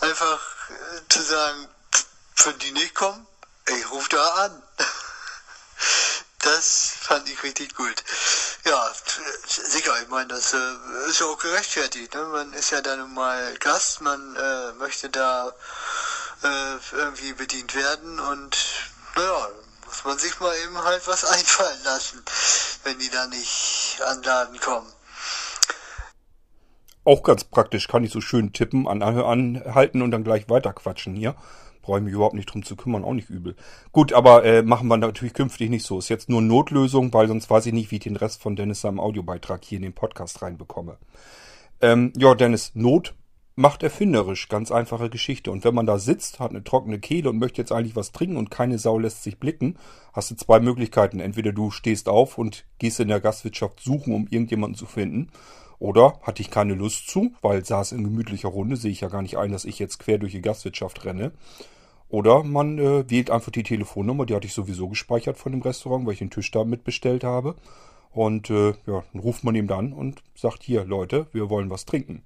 Einfach 0.00 0.40
äh, 0.70 1.08
zu 1.10 1.22
sagen, 1.22 1.68
wenn 2.44 2.58
die 2.60 2.72
nicht 2.72 2.94
kommen, 2.94 3.26
ich 3.66 3.90
rufe 3.90 4.08
da 4.08 4.26
an. 4.44 4.62
Das 6.38 6.94
fand 7.00 7.28
ich 7.28 7.40
richtig 7.44 7.72
gut. 7.76 8.02
Ja, 8.64 8.92
sicher, 9.46 9.94
ich 10.02 10.08
meine, 10.08 10.26
das 10.26 10.52
äh, 10.52 11.08
ist 11.08 11.20
ja 11.20 11.26
auch 11.26 11.38
gerechtfertigt. 11.38 12.12
Ne? 12.14 12.24
Man 12.24 12.52
ist 12.52 12.70
ja 12.70 12.80
dann 12.80 13.14
mal 13.14 13.56
Gast, 13.58 14.00
man 14.00 14.34
äh, 14.34 14.72
möchte 14.72 15.08
da 15.08 15.54
äh, 16.42 16.76
irgendwie 16.96 17.32
bedient 17.34 17.76
werden 17.76 18.18
und 18.18 18.56
naja, 19.14 19.50
muss 19.92 20.04
man 20.04 20.18
sich 20.18 20.40
mal 20.40 20.54
eben 20.64 20.82
halt 20.82 21.06
was 21.06 21.24
einfallen 21.32 21.84
lassen, 21.84 22.22
wenn 22.84 22.98
die 22.98 23.10
da 23.10 23.26
nicht 23.26 24.00
an 24.06 24.22
Laden 24.22 24.58
kommen. 24.58 24.90
Auch 27.04 27.22
ganz 27.22 27.44
praktisch, 27.44 27.88
kann 27.88 28.04
ich 28.04 28.12
so 28.12 28.20
schön 28.20 28.52
tippen, 28.52 28.88
anhalten 28.88 30.02
und 30.02 30.10
dann 30.10 30.24
gleich 30.24 30.48
weiterquatschen 30.48 31.14
hier 31.14 31.36
brauche 31.82 31.98
ich 31.98 32.04
mich 32.04 32.14
überhaupt 32.14 32.34
nicht 32.34 32.46
drum 32.46 32.62
zu 32.62 32.76
kümmern, 32.76 33.04
auch 33.04 33.12
nicht 33.12 33.28
übel. 33.28 33.56
Gut, 33.90 34.12
aber 34.12 34.44
äh, 34.44 34.62
machen 34.62 34.88
wir 34.88 34.96
natürlich 34.96 35.34
künftig 35.34 35.68
nicht 35.68 35.84
so. 35.84 35.98
Ist 35.98 36.08
jetzt 36.08 36.28
nur 36.28 36.40
Notlösung, 36.40 37.12
weil 37.12 37.28
sonst 37.28 37.50
weiß 37.50 37.66
ich 37.66 37.72
nicht, 37.72 37.90
wie 37.90 37.96
ich 37.96 38.02
den 38.02 38.16
Rest 38.16 38.40
von 38.40 38.56
Dennis 38.56 38.82
seinem 38.82 39.00
Audiobeitrag 39.00 39.64
hier 39.64 39.76
in 39.76 39.82
den 39.82 39.92
Podcast 39.92 40.42
reinbekomme. 40.42 40.96
Ähm, 41.80 42.12
ja, 42.16 42.36
Dennis, 42.36 42.70
Not 42.74 43.14
macht 43.54 43.82
erfinderisch, 43.82 44.48
ganz 44.48 44.70
einfache 44.72 45.10
Geschichte. 45.10 45.50
Und 45.50 45.64
wenn 45.64 45.74
man 45.74 45.86
da 45.86 45.98
sitzt, 45.98 46.40
hat 46.40 46.50
eine 46.50 46.64
trockene 46.64 46.98
Kehle 46.98 47.30
und 47.30 47.38
möchte 47.38 47.60
jetzt 47.60 47.72
eigentlich 47.72 47.96
was 47.96 48.12
trinken 48.12 48.36
und 48.36 48.50
keine 48.50 48.78
Sau 48.78 48.98
lässt 48.98 49.22
sich 49.22 49.38
blicken, 49.38 49.76
hast 50.12 50.30
du 50.30 50.36
zwei 50.36 50.60
Möglichkeiten. 50.60 51.20
Entweder 51.20 51.52
du 51.52 51.70
stehst 51.70 52.08
auf 52.08 52.38
und 52.38 52.64
gehst 52.78 53.00
in 53.00 53.08
der 53.08 53.20
Gastwirtschaft 53.20 53.80
suchen, 53.80 54.14
um 54.14 54.26
irgendjemanden 54.30 54.76
zu 54.76 54.86
finden. 54.86 55.30
Oder 55.78 56.20
hatte 56.22 56.42
ich 56.42 56.50
keine 56.50 56.74
Lust 56.74 57.08
zu, 57.08 57.32
weil 57.42 57.64
saß 57.64 57.92
in 57.92 58.04
gemütlicher 58.04 58.48
Runde, 58.48 58.76
sehe 58.76 58.92
ich 58.92 59.00
ja 59.00 59.08
gar 59.08 59.22
nicht 59.22 59.36
ein, 59.36 59.50
dass 59.50 59.64
ich 59.64 59.78
jetzt 59.78 59.98
quer 59.98 60.18
durch 60.18 60.32
die 60.32 60.40
Gastwirtschaft 60.40 61.04
renne. 61.04 61.32
Oder 62.08 62.44
man 62.44 62.78
äh, 62.78 63.10
wählt 63.10 63.30
einfach 63.30 63.50
die 63.50 63.62
Telefonnummer, 63.62 64.26
die 64.26 64.34
hatte 64.34 64.46
ich 64.46 64.52
sowieso 64.52 64.88
gespeichert 64.88 65.38
von 65.38 65.52
dem 65.52 65.62
Restaurant, 65.62 66.06
weil 66.06 66.12
ich 66.12 66.18
den 66.18 66.30
Tisch 66.30 66.50
da 66.50 66.64
mitbestellt 66.64 67.24
habe. 67.24 67.56
Und 68.12 68.50
äh, 68.50 68.74
ja, 68.86 69.02
dann 69.12 69.22
ruft 69.22 69.44
man 69.44 69.54
ihm 69.54 69.66
dann 69.66 69.92
und 69.92 70.22
sagt, 70.34 70.62
hier 70.62 70.84
Leute, 70.84 71.26
wir 71.32 71.50
wollen 71.50 71.70
was 71.70 71.86
trinken. 71.86 72.22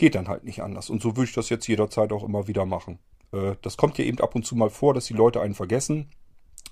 Geht 0.00 0.14
dann 0.14 0.28
halt 0.28 0.44
nicht 0.44 0.62
anders. 0.62 0.88
Und 0.88 1.02
so 1.02 1.14
würde 1.14 1.28
ich 1.28 1.34
das 1.34 1.50
jetzt 1.50 1.66
jederzeit 1.66 2.10
auch 2.10 2.24
immer 2.24 2.48
wieder 2.48 2.64
machen. 2.64 2.98
Äh, 3.34 3.56
das 3.60 3.76
kommt 3.76 3.98
ja 3.98 4.04
eben 4.06 4.18
ab 4.20 4.34
und 4.34 4.46
zu 4.46 4.56
mal 4.56 4.70
vor, 4.70 4.94
dass 4.94 5.04
die 5.04 5.12
Leute 5.12 5.42
einen 5.42 5.54
vergessen, 5.54 6.10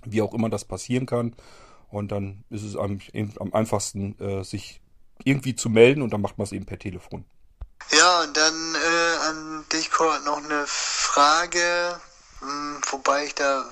wie 0.02 0.22
auch 0.22 0.32
immer 0.32 0.48
das 0.48 0.64
passieren 0.64 1.04
kann. 1.04 1.36
Und 1.90 2.10
dann 2.10 2.44
ist 2.48 2.62
es 2.62 2.74
am, 2.74 3.00
am 3.38 3.52
einfachsten, 3.52 4.18
äh, 4.18 4.42
sich 4.44 4.80
irgendwie 5.24 5.54
zu 5.54 5.68
melden 5.68 6.00
und 6.00 6.14
dann 6.14 6.22
macht 6.22 6.38
man 6.38 6.46
es 6.46 6.52
eben 6.52 6.64
per 6.64 6.78
Telefon. 6.78 7.26
Ja, 7.90 8.22
und 8.22 8.34
dann 8.34 8.74
äh, 8.74 9.28
an 9.28 9.64
dich, 9.74 9.90
Kurt, 9.90 10.24
noch 10.24 10.42
eine 10.42 10.64
Frage, 10.66 12.00
mh, 12.40 12.48
hm, 12.48 12.80
wobei 12.92 13.26
ich 13.26 13.34
da 13.34 13.62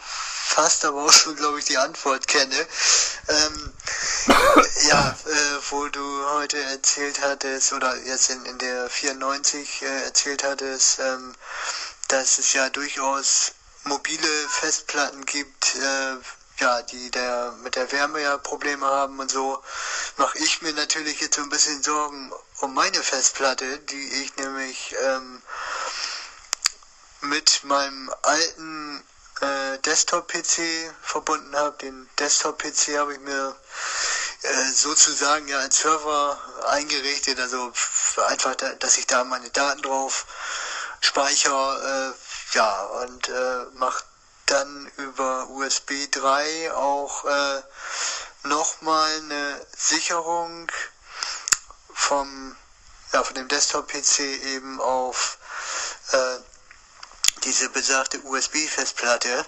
fast 0.56 0.86
aber 0.86 1.04
auch 1.04 1.12
schon, 1.12 1.36
glaube 1.36 1.58
ich, 1.58 1.66
die 1.66 1.76
Antwort 1.76 2.26
kenne. 2.28 2.66
Ähm, 3.28 3.72
ja, 4.88 5.14
äh, 5.26 5.70
wo 5.70 5.86
du 5.88 6.30
heute 6.30 6.58
erzählt 6.58 7.20
hattest, 7.20 7.75
oder 7.75 7.94
jetzt 8.04 8.30
in, 8.30 8.42
in 8.46 8.56
der 8.56 8.88
94 8.88 9.82
äh, 9.82 10.04
erzählt 10.04 10.44
hattest, 10.44 10.98
ähm, 11.00 11.34
dass 12.08 12.38
es 12.38 12.54
ja 12.54 12.70
durchaus 12.70 13.52
mobile 13.84 14.48
Festplatten 14.48 15.26
gibt, 15.26 15.75
äh, 15.75 16.16
ja, 16.60 16.80
die 16.80 17.10
der 17.10 17.52
mit 17.62 17.76
der 17.76 17.92
Wärme 17.92 18.22
ja 18.22 18.38
Probleme 18.38 18.86
haben 18.86 19.20
und 19.20 19.30
so, 19.30 19.62
mache 20.16 20.38
ich 20.38 20.62
mir 20.62 20.72
natürlich 20.72 21.20
jetzt 21.20 21.36
so 21.36 21.42
ein 21.42 21.50
bisschen 21.50 21.82
Sorgen 21.82 22.32
um 22.60 22.72
meine 22.72 23.02
Festplatte, 23.02 23.78
die 23.80 24.22
ich 24.22 24.34
nämlich 24.36 24.96
ähm, 25.02 25.42
mit 27.20 27.62
meinem 27.64 28.10
alten 28.22 29.04
äh, 29.40 29.78
Desktop-PC 29.78 30.92
verbunden 31.02 31.54
habe. 31.56 31.76
Den 31.78 32.08
Desktop-PC 32.18 32.98
habe 32.98 33.14
ich 33.14 33.20
mir 33.20 33.56
äh, 34.42 34.70
sozusagen 34.72 35.48
ja 35.48 35.58
als 35.58 35.78
Server 35.78 36.38
eingerichtet, 36.68 37.38
also 37.40 37.72
einfach, 38.28 38.54
da, 38.56 38.72
dass 38.74 38.98
ich 38.98 39.06
da 39.06 39.24
meine 39.24 39.50
Daten 39.50 39.82
drauf 39.82 40.26
speichere, 41.00 42.14
äh, 42.14 42.56
ja, 42.56 42.82
und 43.02 43.28
äh, 43.28 43.64
mache 43.74 44.04
dann 44.46 44.90
über 44.96 45.48
USB 45.50 46.10
3 46.10 46.72
auch 46.72 47.24
äh, 47.24 47.62
nochmal 48.44 49.10
eine 49.16 49.66
Sicherung 49.76 50.70
vom 51.92 52.56
ja, 53.12 53.22
von 53.22 53.34
dem 53.34 53.48
Desktop-PC 53.48 54.20
eben 54.20 54.80
auf 54.80 55.38
äh, 56.12 56.36
diese 57.46 57.68
besagte 57.68 58.20
USB-Festplatte. 58.22 59.46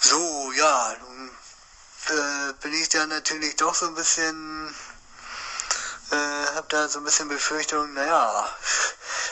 So, 0.00 0.52
ja, 0.52 0.94
nun 1.00 1.30
äh, 2.08 2.52
bin 2.60 2.74
ich 2.74 2.90
da 2.90 3.06
natürlich 3.06 3.56
doch 3.56 3.74
so 3.74 3.86
ein 3.86 3.94
bisschen, 3.94 4.74
äh, 6.10 6.54
hab 6.54 6.68
da 6.68 6.86
so 6.88 6.98
ein 7.00 7.04
bisschen 7.04 7.28
Befürchtung, 7.28 7.94
naja, 7.94 8.54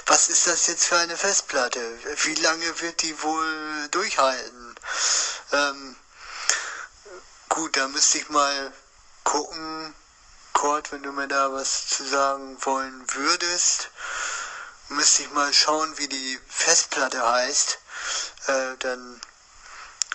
was 0.07 0.31
ist 0.31 0.47
das 0.47 0.66
jetzt 0.66 0.87
für 0.87 0.97
eine 0.97 1.16
Festplatte? 1.16 1.99
Wie 2.25 2.35
lange 2.37 2.81
wird 2.81 3.02
die 3.02 3.23
wohl 3.23 3.88
durchhalten? 3.90 4.75
Ähm, 5.52 5.97
gut, 7.50 7.76
da 7.76 7.87
müsste 7.88 8.19
ich 8.19 8.28
mal 8.31 8.73
gucken, 9.25 9.95
Kurt, 10.55 10.90
wenn 10.90 11.02
du 11.02 11.12
mir 11.12 11.28
da 11.28 11.52
was 11.52 11.88
zu 11.88 12.05
sagen 12.09 12.57
wollen 12.64 13.05
würdest 13.12 13.90
müsste 14.88 15.23
ich 15.23 15.31
mal 15.33 15.52
schauen, 15.52 15.97
wie 15.99 16.09
die 16.09 16.40
Festplatte 16.49 17.26
heißt. 17.26 17.78
Äh, 18.47 18.76
dann 18.78 19.21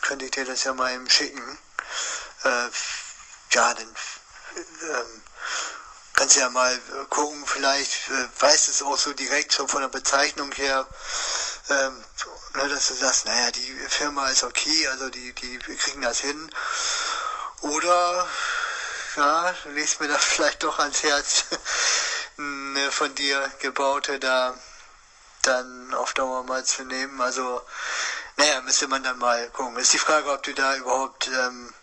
könnte 0.01 0.25
ich 0.25 0.31
dir 0.31 0.45
das 0.45 0.63
ja 0.63 0.73
mal 0.73 0.93
eben 0.93 1.09
schicken. 1.09 1.57
Äh, 2.43 2.69
ja, 3.51 3.73
dann 3.73 3.95
ähm, 4.57 5.23
kannst 6.13 6.35
du 6.35 6.39
ja 6.39 6.49
mal 6.49 6.79
gucken, 7.09 7.45
vielleicht 7.45 8.09
äh, 8.09 8.27
weißt 8.41 8.69
es 8.69 8.81
auch 8.81 8.97
so 8.97 9.13
direkt 9.13 9.53
schon 9.53 9.67
von 9.67 9.81
der 9.81 9.89
Bezeichnung 9.89 10.51
her, 10.53 10.87
ähm, 11.69 12.03
ne, 12.53 12.69
dass 12.69 12.87
du 12.87 12.93
sagst, 12.95 13.25
naja, 13.25 13.51
die 13.51 13.85
Firma 13.89 14.29
ist 14.29 14.43
okay, 14.43 14.87
also 14.87 15.09
die, 15.09 15.33
die 15.33 15.57
kriegen 15.57 16.01
das 16.01 16.19
hin. 16.19 16.49
Oder, 17.61 18.27
ja, 19.15 19.55
legst 19.73 19.99
mir 19.99 20.07
das 20.07 20.23
vielleicht 20.25 20.63
doch 20.63 20.79
ans 20.79 21.03
Herz, 21.03 21.45
eine 22.75 22.91
von 22.91 23.13
dir 23.15 23.51
gebaute 23.60 24.19
da 24.19 24.55
dann 25.43 25.93
auf 25.95 26.13
Dauer 26.13 26.43
mal 26.43 26.63
zu 26.63 26.83
nehmen. 26.83 27.19
Also, 27.21 27.62
naja, 28.38 28.62
müsste 28.62 28.88
man 28.88 29.03
dann 29.03 29.17
mal 29.17 29.50
gucken. 29.50 29.77
Ist 29.77 29.93
die 29.93 29.98
Frage, 30.00 30.31
ob 30.31 30.43
du 30.43 30.53
da 30.53 30.75
überhaupt 30.75 31.27
ähm, 31.27 31.74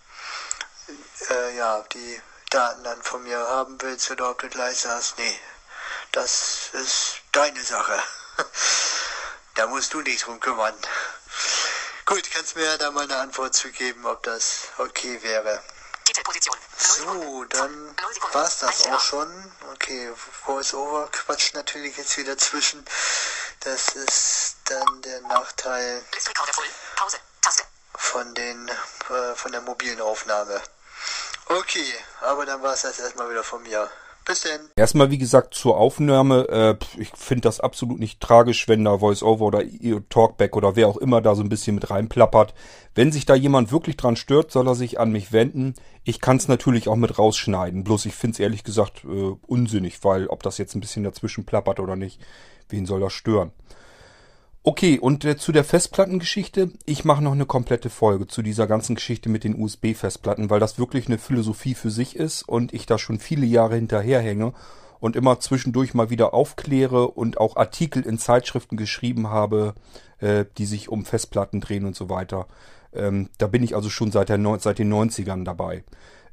äh, 1.31 1.57
ja, 1.57 1.83
die 1.93 2.21
Daten 2.51 2.85
dann 2.85 3.03
von 3.03 3.23
mir 3.23 3.39
haben 3.39 3.81
willst 3.83 4.11
oder 4.11 4.31
ob 4.31 4.39
du 4.39 4.49
gleich 4.49 4.81
sagst, 4.81 5.19
nee, 5.19 5.41
das 6.13 6.71
ist 6.73 7.21
deine 7.33 7.63
Sache. 7.63 8.03
da 9.55 9.67
musst 9.67 9.93
du 9.93 10.03
dich 10.03 10.23
drum 10.23 10.41
kümmern. 10.41 10.75
Gut, 12.07 12.31
kannst 12.33 12.57
mir 12.57 12.65
ja 12.65 12.79
da 12.79 12.91
mal 12.91 13.05
eine 13.05 13.19
Antwort 13.19 13.55
zu 13.55 13.71
geben, 13.71 14.07
ob 14.07 14.23
das 14.23 14.69
okay 14.79 15.23
wäre. 15.23 15.63
So, 16.77 17.45
dann 17.45 17.97
war's 18.33 18.59
das 18.59 18.87
auch 18.87 19.01
schon. 19.01 19.53
Okay, 19.73 20.13
Voice-Over 20.45 21.09
quatscht 21.09 21.55
natürlich 21.55 21.97
jetzt 21.97 22.17
wieder 22.17 22.37
zwischen. 22.39 22.85
Das 23.61 23.89
ist 23.91 24.57
dann 24.65 25.03
der 25.03 25.21
Nachteil 25.23 26.03
von 27.95 28.35
den 28.35 28.69
äh, 28.69 29.35
von 29.35 29.53
der 29.53 29.61
mobilen 29.61 30.01
Aufnahme. 30.01 30.63
Okay, 31.47 32.05
aber 32.21 32.47
dann 32.47 32.63
war 32.63 32.75
es 32.75 32.83
das 32.83 32.99
erstmal 32.99 33.31
wieder 33.31 33.45
von 33.45 33.63
mir. 33.63 33.91
Bis 34.29 34.43
denn. 34.43 34.61
Erstmal, 34.77 35.11
wie 35.11 35.17
gesagt, 35.17 35.55
zur 35.55 35.79
Aufnahme. 35.79 36.47
Äh, 36.51 37.01
ich 37.01 37.09
finde 37.17 37.41
das 37.41 37.61
absolut 37.61 37.99
nicht 37.99 38.21
tragisch, 38.21 38.69
wenn 38.69 38.85
da 38.85 39.01
VoiceOver 39.01 39.47
oder 39.47 39.63
Talkback 40.11 40.55
oder 40.55 40.77
wer 40.77 40.87
auch 40.87 40.99
immer 40.99 41.23
da 41.23 41.35
so 41.35 41.43
ein 41.43 41.49
bisschen 41.49 41.77
mit 41.77 41.91
reinplappert. 41.91 42.53
Wenn 42.95 43.11
sich 43.11 43.25
da 43.25 43.35
jemand 43.35 43.73
wirklich 43.73 43.97
dran 43.97 44.17
stört, 44.17 44.53
soll 44.53 44.69
er 44.69 44.75
sich 44.75 45.01
an 45.01 45.13
mich 45.13 45.33
wenden. 45.33 45.73
Ich 46.05 46.21
kann 46.21 46.37
es 46.37 46.47
natürlich 46.47 46.89
auch 46.89 46.97
mit 46.97 47.19
rausschneiden. 47.19 47.85
Bloß 47.85 48.05
ich 48.05 48.15
finde 48.15 48.35
es 48.35 48.41
ehrlich 48.41 48.65
gesagt 48.65 49.03
äh, 49.05 49.35
unsinnig, 49.47 50.05
weil 50.05 50.27
ob 50.27 50.43
das 50.43 50.59
jetzt 50.59 50.75
ein 50.75 50.81
bisschen 50.81 51.05
dazwischen 51.05 51.47
plappert 51.47 51.81
oder 51.81 51.97
nicht, 51.97 52.21
wen 52.69 52.85
soll 52.85 53.01
das 53.01 53.15
stören? 53.15 53.53
Okay, 54.69 54.99
und 54.99 55.25
äh, 55.25 55.39
zu 55.39 55.51
der 55.51 55.65
Festplattengeschichte. 55.65 56.73
Ich 56.85 57.07
mache 57.07 57.25
noch 57.25 57.33
eine 57.33 57.47
komplette 57.47 57.89
Folge 57.89 58.27
zu 58.27 58.43
dieser 58.43 58.67
ganzen 58.67 58.97
Geschichte 58.97 59.31
mit 59.31 59.43
den 59.43 59.59
USB-Festplatten, 59.59 60.51
weil 60.51 60.61
das 60.61 60.79
wirklich 60.79 61.07
eine 61.07 61.17
Philosophie 61.17 61.73
für 61.73 61.91
sich 61.91 62.17
ist 62.17 62.43
und 62.43 62.75
ich 62.75 62.85
da 62.85 62.99
schon 62.99 63.19
viele 63.19 63.47
Jahre 63.47 63.77
hinterherhänge 63.77 64.53
und 65.01 65.17
immer 65.17 65.41
zwischendurch 65.41 65.95
mal 65.95 66.11
wieder 66.11 66.35
aufkläre 66.35 67.09
und 67.09 67.39
auch 67.39 67.57
Artikel 67.57 68.03
in 68.05 68.19
Zeitschriften 68.19 68.77
geschrieben 68.77 69.31
habe, 69.31 69.75
äh, 70.19 70.45
die 70.59 70.67
sich 70.67 70.91
um 70.91 71.07
Festplatten 71.07 71.63
drehen 71.63 71.87
und 71.87 71.97
so 71.97 72.11
weiter. 72.11 72.47
Ähm, 72.93 73.31
da 73.39 73.47
bin 73.47 73.63
ich 73.63 73.75
also 73.75 73.89
schon 73.89 74.13
seit, 74.13 74.29
der, 74.29 74.39
seit 74.61 74.79
den 74.79 74.93
90ern 74.93 75.45
dabei. 75.45 75.83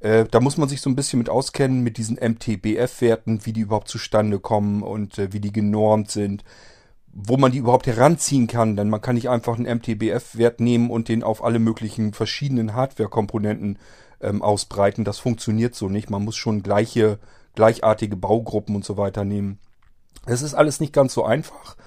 Äh, 0.01 0.25
da 0.29 0.41
muss 0.41 0.57
man 0.57 0.67
sich 0.67 0.81
so 0.81 0.89
ein 0.89 0.97
bisschen 0.97 1.19
mit 1.19 1.29
auskennen, 1.29 1.83
mit 1.83 1.95
diesen 1.97 2.17
MTBF-Werten, 2.17 3.45
wie 3.45 3.53
die 3.53 3.61
überhaupt 3.61 3.87
zustande 3.87 4.39
kommen 4.39 4.83
und 4.83 5.19
äh, 5.19 5.31
wie 5.31 5.39
die 5.39 5.53
genormt 5.53 6.11
sind 6.11 6.43
wo 7.17 7.37
man 7.37 7.53
die 7.53 7.59
überhaupt 7.59 7.87
heranziehen 7.87 8.47
kann, 8.47 8.75
denn 8.75 8.89
man 8.89 9.01
kann 9.01 9.15
nicht 9.15 9.29
einfach 9.29 9.57
einen 9.57 9.77
MTBF-Wert 9.77 10.59
nehmen 10.59 10.89
und 10.89 11.07
den 11.07 11.23
auf 11.23 11.43
alle 11.43 11.59
möglichen 11.59 12.11
verschiedenen 12.11 12.73
Hardware-Komponenten 12.73 13.79
ähm, 14.19 14.41
ausbreiten. 14.41 15.05
Das 15.05 15.17
funktioniert 15.17 15.75
so 15.75 15.87
nicht. 15.87 16.09
Man 16.09 16.25
muss 16.25 16.35
schon 16.35 16.61
gleiche, 16.61 17.17
gleichartige 17.55 18.17
Baugruppen 18.17 18.75
und 18.75 18.83
so 18.83 18.97
weiter 18.97 19.23
nehmen. 19.23 19.59
Es 20.25 20.41
ist 20.41 20.55
alles 20.55 20.81
nicht 20.81 20.91
ganz 20.91 21.13
so 21.13 21.23
einfach, 21.23 21.77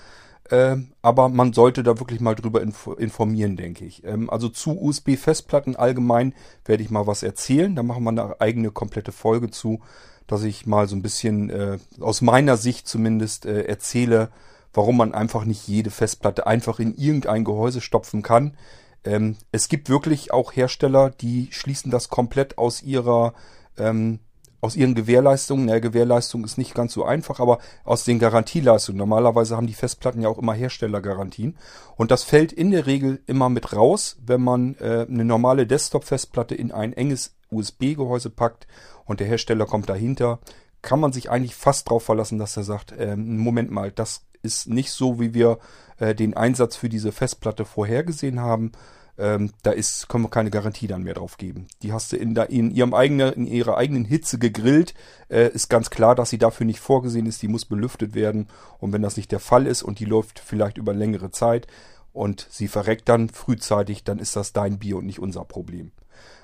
äh, 0.48 0.76
aber 1.02 1.28
man 1.28 1.52
sollte 1.52 1.82
da 1.82 1.98
wirklich 1.98 2.20
mal 2.20 2.34
drüber 2.34 2.62
inf 2.62 2.88
informieren, 2.96 3.58
denke 3.58 3.84
ich. 3.84 4.04
Ähm, 4.04 4.30
also 4.30 4.48
zu 4.48 4.80
USB-Festplatten 4.80 5.76
allgemein 5.76 6.34
werde 6.64 6.82
ich 6.82 6.90
mal 6.90 7.06
was 7.06 7.22
erzählen. 7.22 7.76
Da 7.76 7.82
machen 7.82 8.04
wir 8.04 8.10
eine 8.10 8.40
eigene 8.40 8.70
komplette 8.70 9.12
Folge 9.12 9.50
zu, 9.50 9.80
dass 10.26 10.42
ich 10.42 10.64
mal 10.64 10.88
so 10.88 10.96
ein 10.96 11.02
bisschen 11.02 11.50
äh, 11.50 11.78
aus 12.00 12.22
meiner 12.22 12.56
Sicht 12.56 12.88
zumindest 12.88 13.44
äh, 13.44 13.64
erzähle, 13.64 14.30
warum 14.78 14.96
man 14.96 15.12
einfach 15.12 15.44
nicht 15.44 15.66
jede 15.66 15.90
Festplatte 15.90 16.46
einfach 16.46 16.78
in 16.78 16.94
irgendein 16.94 17.42
Gehäuse 17.42 17.80
stopfen 17.80 18.22
kann. 18.22 18.56
Ähm, 19.02 19.36
es 19.50 19.68
gibt 19.68 19.88
wirklich 19.88 20.32
auch 20.32 20.54
Hersteller, 20.54 21.10
die 21.10 21.48
schließen 21.50 21.90
das 21.90 22.10
komplett 22.10 22.58
aus 22.58 22.80
ihrer 22.80 23.34
ähm, 23.76 24.20
aus 24.60 24.76
ihren 24.76 24.94
Gewährleistungen, 24.94 25.66
naja, 25.66 25.80
Gewährleistung 25.80 26.44
ist 26.44 26.58
nicht 26.58 26.74
ganz 26.74 26.92
so 26.92 27.04
einfach, 27.04 27.40
aber 27.40 27.58
aus 27.84 28.04
den 28.04 28.20
Garantieleistungen. 28.20 28.98
Normalerweise 28.98 29.56
haben 29.56 29.66
die 29.66 29.74
Festplatten 29.74 30.22
ja 30.22 30.28
auch 30.28 30.38
immer 30.38 30.54
Herstellergarantien. 30.54 31.56
Und 31.96 32.12
das 32.12 32.22
fällt 32.22 32.52
in 32.52 32.70
der 32.70 32.86
Regel 32.86 33.20
immer 33.26 33.48
mit 33.48 33.72
raus, 33.72 34.16
wenn 34.24 34.42
man 34.42 34.76
äh, 34.76 35.06
eine 35.08 35.24
normale 35.24 35.66
Desktop-Festplatte 35.66 36.54
in 36.54 36.70
ein 36.70 36.92
enges 36.92 37.36
USB-Gehäuse 37.50 38.30
packt 38.30 38.68
und 39.04 39.18
der 39.20 39.26
Hersteller 39.26 39.66
kommt 39.66 39.88
dahinter, 39.88 40.38
kann 40.82 41.00
man 41.00 41.12
sich 41.12 41.30
eigentlich 41.30 41.54
fast 41.54 41.88
darauf 41.88 42.04
verlassen, 42.04 42.38
dass 42.38 42.56
er 42.56 42.64
sagt, 42.64 42.92
äh, 42.92 43.16
Moment 43.16 43.70
mal, 43.70 43.90
das 43.90 44.22
ist 44.42 44.68
nicht 44.68 44.90
so, 44.92 45.20
wie 45.20 45.34
wir 45.34 45.58
äh, 45.98 46.14
den 46.14 46.34
Einsatz 46.34 46.76
für 46.76 46.88
diese 46.88 47.12
Festplatte 47.12 47.64
vorhergesehen 47.64 48.40
haben 48.40 48.72
ähm, 49.18 49.50
da 49.62 49.72
ist, 49.72 50.08
können 50.08 50.24
wir 50.24 50.30
keine 50.30 50.50
Garantie 50.50 50.86
dann 50.86 51.02
mehr 51.02 51.14
drauf 51.14 51.36
geben. 51.36 51.66
Die 51.82 51.92
hast 51.92 52.12
du 52.12 52.16
in, 52.16 52.34
da, 52.34 52.44
in 52.44 52.70
ihrem 52.70 52.94
eigenen, 52.94 53.32
in 53.32 53.46
ihrer 53.48 53.76
eigenen 53.76 54.04
Hitze 54.04 54.38
gegrillt. 54.38 54.94
Äh, 55.28 55.48
ist 55.48 55.68
ganz 55.68 55.90
klar, 55.90 56.14
dass 56.14 56.30
sie 56.30 56.38
dafür 56.38 56.64
nicht 56.64 56.78
vorgesehen 56.78 57.26
ist. 57.26 57.42
Die 57.42 57.48
muss 57.48 57.64
belüftet 57.64 58.14
werden. 58.14 58.46
Und 58.78 58.92
wenn 58.92 59.02
das 59.02 59.16
nicht 59.16 59.32
der 59.32 59.40
Fall 59.40 59.66
ist 59.66 59.82
und 59.82 59.98
die 59.98 60.04
läuft 60.04 60.38
vielleicht 60.38 60.78
über 60.78 60.94
längere 60.94 61.32
Zeit 61.32 61.66
und 62.12 62.46
sie 62.48 62.68
verreckt 62.68 63.08
dann 63.08 63.28
frühzeitig, 63.28 64.04
dann 64.04 64.20
ist 64.20 64.36
das 64.36 64.52
dein 64.52 64.78
Bier 64.78 64.96
und 64.98 65.06
nicht 65.06 65.18
unser 65.18 65.44
Problem. 65.44 65.90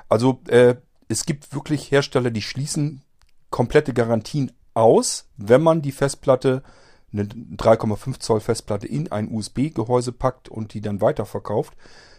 Also 0.09 0.41
äh, 0.49 0.75
es 1.07 1.26
gibt 1.26 1.55
wirklich 1.55 1.93
Hersteller, 1.93 2.33
die 2.33 2.43
schließen 2.43 3.04
komplette 3.55 3.95
Garantien 3.95 4.51
aus, 4.75 5.29
wenn 5.37 5.63
man 5.63 5.81
die 5.81 5.93
Festplatte 5.93 6.65
eine 7.13 7.23
3,5 7.23 8.19
Zoll 8.19 8.41
Festplatte 8.41 8.89
in 8.89 9.13
ein 9.13 9.31
USB-Gehäuse 9.31 10.11
packt 10.11 10.49
und 10.49 10.75
die 10.75 10.81
dann 10.81 11.01
weiterverkauft. 11.01 11.73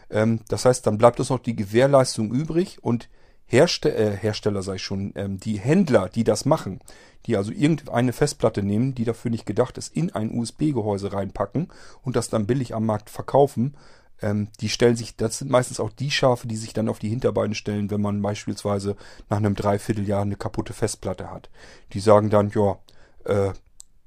Ähm, 0.10 0.40
das 0.48 0.64
heißt, 0.64 0.88
dann 0.88 0.98
bleibt 0.98 1.20
uns 1.20 1.30
noch 1.30 1.40
die 1.40 1.58
Gewährleistung 1.58 2.34
übrig 2.34 2.82
und 2.82 3.10
Herste 3.44 3.94
äh, 3.94 4.16
Hersteller 4.16 4.64
sei 4.64 4.78
schon, 4.78 5.12
ähm, 5.18 5.38
die 5.38 5.60
Händler, 5.60 6.08
die 6.08 6.24
das 6.24 6.46
machen, 6.46 6.80
die 7.26 7.36
also 7.36 7.52
irgendeine 7.52 8.14
Festplatte 8.14 8.64
nehmen, 8.64 8.96
die 8.96 9.04
dafür 9.04 9.30
nicht 9.30 9.46
gedacht 9.46 9.78
ist, 9.78 9.94
in 9.94 10.16
ein 10.16 10.32
USB-Gehäuse 10.32 11.12
reinpacken 11.12 11.68
und 12.02 12.16
das 12.16 12.30
dann 12.30 12.48
billig 12.48 12.74
am 12.74 12.86
Markt 12.86 13.10
verkaufen, 13.10 13.76
ähm, 14.22 14.50
die 14.62 14.70
stellen 14.70 14.96
sich, 14.96 15.16
das 15.16 15.40
sind 15.40 15.52
meistens 15.52 15.80
auch 15.80 15.92
die 15.92 16.12
Schafe, 16.12 16.48
die 16.48 16.56
sich 16.56 16.74
dann 16.74 16.90
auf 16.90 17.00
die 17.00 17.10
Hinterbeine 17.10 17.56
stellen, 17.56 17.92
wenn 17.92 18.02
man 18.02 18.22
beispielsweise 18.22 18.96
nach 19.30 19.38
einem 19.38 19.56
Dreivierteljahr 19.56 20.22
eine 20.22 20.36
kaputte 20.38 20.74
Festplatte 20.74 21.30
hat. 21.32 21.50
Die 21.94 22.00
sagen 22.00 22.30
dann, 22.30 22.52
ja, 22.52 22.78
äh, 23.26 23.54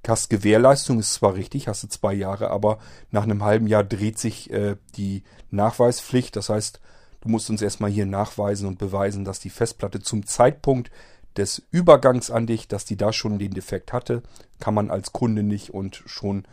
hast 0.07 0.31
Gewährleistung, 0.31 0.99
ist 0.99 1.15
zwar 1.15 1.35
richtig, 1.35 1.69
hast 1.69 1.83
du 1.83 1.89
zwei 1.89 2.15
Jahre, 2.15 2.51
aber 2.51 2.79
nach 3.11 3.25
einem 3.25 3.45
halben 3.45 3.67
Jahr 3.67 3.85
dreht 3.85 4.19
sich 4.19 4.51
äh, 4.51 4.77
die 4.97 5.23
Nachweispflicht. 5.51 6.35
Das 6.37 6.49
heißt, 6.49 6.81
du 7.21 7.29
musst 7.29 7.51
uns 7.51 7.63
erstmal 7.63 7.91
hier 7.91 8.07
nachweisen 8.07 8.67
und 8.67 8.79
beweisen, 8.79 9.25
dass 9.25 9.41
die 9.41 9.51
Festplatte 9.51 10.01
zum 10.01 10.27
Zeitpunkt 10.27 10.91
des 11.37 11.63
Übergangs 11.71 12.31
an 12.31 12.47
dich, 12.47 12.69
dass 12.69 12.85
die 12.85 12.97
da 12.97 13.13
schon 13.13 13.39
den 13.39 13.53
Defekt 13.53 13.93
hatte, 13.93 14.23
kann 14.61 14.75
man 14.75 14.91
als 14.91 15.13
Kunde 15.13 15.43
nicht 15.43 15.71
und 15.71 16.03
schon 16.07 16.45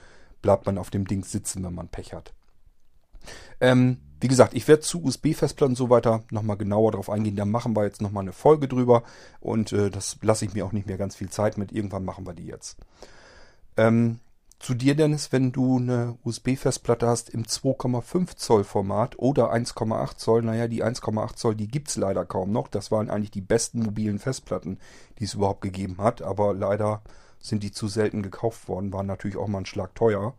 bleibt 0.41 0.65
man 0.65 0.77
auf 0.77 0.89
dem 0.89 1.07
Ding 1.07 1.23
sitzen, 1.23 1.63
wenn 1.63 1.73
man 1.73 1.87
Pech 1.87 2.13
hat. 2.13 2.33
Ähm, 3.59 3.97
wie 4.21 4.27
gesagt, 4.27 4.53
ich 4.53 4.67
werde 4.67 4.81
zu 4.81 5.03
USB-Festplatten 5.03 5.75
so 5.75 5.89
weiter 5.89 6.23
nochmal 6.31 6.57
genauer 6.57 6.93
drauf 6.93 7.09
eingehen. 7.09 7.35
Da 7.35 7.45
machen 7.45 7.75
wir 7.75 7.83
jetzt 7.83 8.01
nochmal 8.01 8.23
eine 8.23 8.33
Folge 8.33 8.67
drüber 8.67 9.03
und 9.39 9.71
äh, 9.71 9.89
das 9.89 10.17
lasse 10.21 10.45
ich 10.45 10.53
mir 10.53 10.65
auch 10.65 10.71
nicht 10.71 10.87
mehr 10.87 10.97
ganz 10.97 11.15
viel 11.15 11.29
Zeit 11.29 11.57
mit. 11.57 11.71
Irgendwann 11.71 12.05
machen 12.05 12.25
wir 12.25 12.33
die 12.33 12.45
jetzt. 12.45 12.77
Ähm, 13.77 14.19
zu 14.57 14.73
dir, 14.73 14.95
Dennis, 14.95 15.31
wenn 15.31 15.51
du 15.51 15.77
eine 15.77 16.17
USB-Festplatte 16.23 17.05
hast 17.05 17.29
im 17.29 17.43
2,5 17.43 18.35
Zoll 18.37 18.63
Format 18.63 19.19
oder 19.19 19.53
1,8 19.53 20.15
Zoll, 20.15 20.41
naja, 20.41 20.67
die 20.67 20.83
1,8 20.83 21.35
Zoll, 21.35 21.55
die 21.55 21.67
gibt's 21.67 21.97
leider 21.97 22.25
kaum 22.25 22.51
noch. 22.51 22.69
Das 22.69 22.89
waren 22.89 23.09
eigentlich 23.09 23.31
die 23.31 23.41
besten 23.41 23.83
mobilen 23.83 24.17
Festplatten, 24.17 24.79
die 25.19 25.25
es 25.25 25.33
überhaupt 25.33 25.61
gegeben 25.61 25.97
hat, 25.99 26.21
aber 26.21 26.53
leider 26.53 27.01
sind 27.37 27.63
die 27.63 27.71
zu 27.71 27.87
selten 27.87 28.23
gekauft 28.23 28.67
worden, 28.67 28.93
waren 28.93 29.05
natürlich 29.05 29.37
auch 29.37 29.47
mal 29.47 29.59
ein 29.59 29.65
Schlag 29.65 29.93
teuer. 29.93 30.33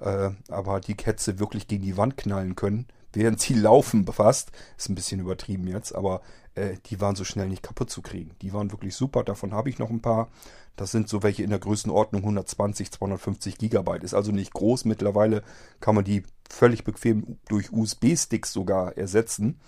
Äh, 0.00 0.30
aber 0.48 0.80
die 0.80 0.94
Kätze 0.94 1.38
wirklich 1.38 1.68
gegen 1.68 1.82
die 1.82 1.96
Wand 1.96 2.16
knallen 2.16 2.56
können, 2.56 2.86
während 3.12 3.40
sie 3.40 3.54
laufen 3.54 4.04
befasst, 4.04 4.52
ist 4.76 4.88
ein 4.88 4.94
bisschen 4.94 5.20
übertrieben 5.20 5.66
jetzt, 5.66 5.94
aber 5.94 6.20
äh, 6.54 6.76
die 6.86 7.00
waren 7.00 7.16
so 7.16 7.24
schnell 7.24 7.48
nicht 7.48 7.62
kaputt 7.62 7.90
zu 7.90 8.02
kriegen. 8.02 8.32
Die 8.42 8.52
waren 8.52 8.70
wirklich 8.72 8.94
super, 8.94 9.24
davon 9.24 9.54
habe 9.54 9.70
ich 9.70 9.78
noch 9.78 9.90
ein 9.90 10.02
paar. 10.02 10.28
Das 10.76 10.90
sind 10.90 11.08
so 11.08 11.22
welche 11.22 11.42
in 11.42 11.50
der 11.50 11.58
Größenordnung 11.58 12.22
120, 12.22 12.90
250 12.92 13.56
Gigabyte. 13.56 14.04
Ist 14.04 14.12
also 14.12 14.30
nicht 14.30 14.52
groß. 14.52 14.84
Mittlerweile 14.84 15.42
kann 15.80 15.94
man 15.94 16.04
die 16.04 16.22
völlig 16.50 16.84
bequem 16.84 17.38
durch 17.48 17.72
USB-Sticks 17.72 18.52
sogar 18.52 18.96
ersetzen. 18.98 19.58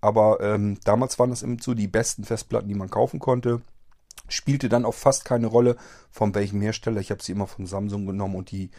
Aber 0.00 0.40
ähm, 0.40 0.78
damals 0.84 1.18
waren 1.18 1.30
das 1.30 1.42
eben 1.42 1.58
so 1.58 1.74
die 1.74 1.88
besten 1.88 2.24
Festplatten, 2.24 2.68
die 2.68 2.76
man 2.76 2.90
kaufen 2.90 3.18
konnte. 3.18 3.60
Spielte 4.28 4.68
dann 4.68 4.84
auch 4.84 4.94
fast 4.94 5.24
keine 5.24 5.48
Rolle, 5.48 5.76
von 6.10 6.34
welchem 6.34 6.60
Hersteller. 6.60 7.00
Ich 7.00 7.10
habe 7.10 7.22
sie 7.22 7.32
immer 7.32 7.48
von 7.48 7.66
Samsung 7.66 8.06
genommen 8.06 8.36
und 8.36 8.52
die 8.52 8.70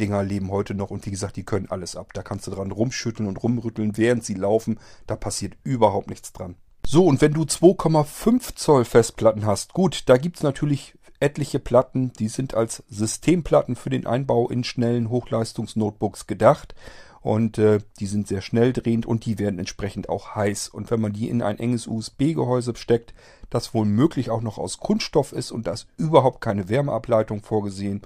Dinger 0.00 0.22
leben 0.22 0.50
heute 0.50 0.74
noch. 0.74 0.90
Und 0.90 1.06
wie 1.06 1.10
gesagt, 1.10 1.36
die 1.36 1.44
können 1.44 1.70
alles 1.70 1.96
ab. 1.96 2.12
Da 2.14 2.22
kannst 2.22 2.46
du 2.46 2.50
dran 2.50 2.70
rumschütteln 2.70 3.28
und 3.28 3.42
rumrütteln, 3.42 3.96
während 3.96 4.24
sie 4.24 4.34
laufen. 4.34 4.78
Da 5.06 5.16
passiert 5.16 5.56
überhaupt 5.64 6.08
nichts 6.08 6.32
dran. 6.32 6.56
So, 6.86 7.04
und 7.04 7.20
wenn 7.20 7.34
du 7.34 7.42
2,5 7.42 8.56
Zoll 8.56 8.84
Festplatten 8.84 9.44
hast, 9.44 9.74
gut, 9.74 10.04
da 10.06 10.16
gibt's 10.16 10.42
natürlich 10.42 10.94
etliche 11.20 11.58
Platten, 11.58 12.12
die 12.12 12.28
sind 12.28 12.54
als 12.54 12.82
Systemplatten 12.88 13.76
für 13.76 13.90
den 13.90 14.06
Einbau 14.06 14.48
in 14.48 14.64
schnellen 14.64 15.10
Hochleistungs-Notebooks 15.10 16.26
gedacht. 16.26 16.74
Und 17.20 17.58
äh, 17.58 17.80
die 17.98 18.06
sind 18.06 18.28
sehr 18.28 18.40
schnell 18.40 18.72
drehend 18.72 19.04
und 19.04 19.26
die 19.26 19.38
werden 19.38 19.58
entsprechend 19.58 20.08
auch 20.08 20.36
heiß. 20.36 20.68
Und 20.68 20.90
wenn 20.90 21.00
man 21.00 21.12
die 21.12 21.28
in 21.28 21.42
ein 21.42 21.58
enges 21.58 21.86
USB-Gehäuse 21.86 22.74
steckt, 22.76 23.12
das 23.50 23.74
wohl 23.74 23.86
möglich 23.86 24.30
auch 24.30 24.40
noch 24.40 24.56
aus 24.56 24.78
Kunststoff 24.78 25.32
ist 25.32 25.50
und 25.50 25.66
da 25.66 25.72
ist 25.72 25.88
überhaupt 25.96 26.40
keine 26.40 26.68
Wärmeableitung 26.68 27.42
vorgesehen, 27.42 28.02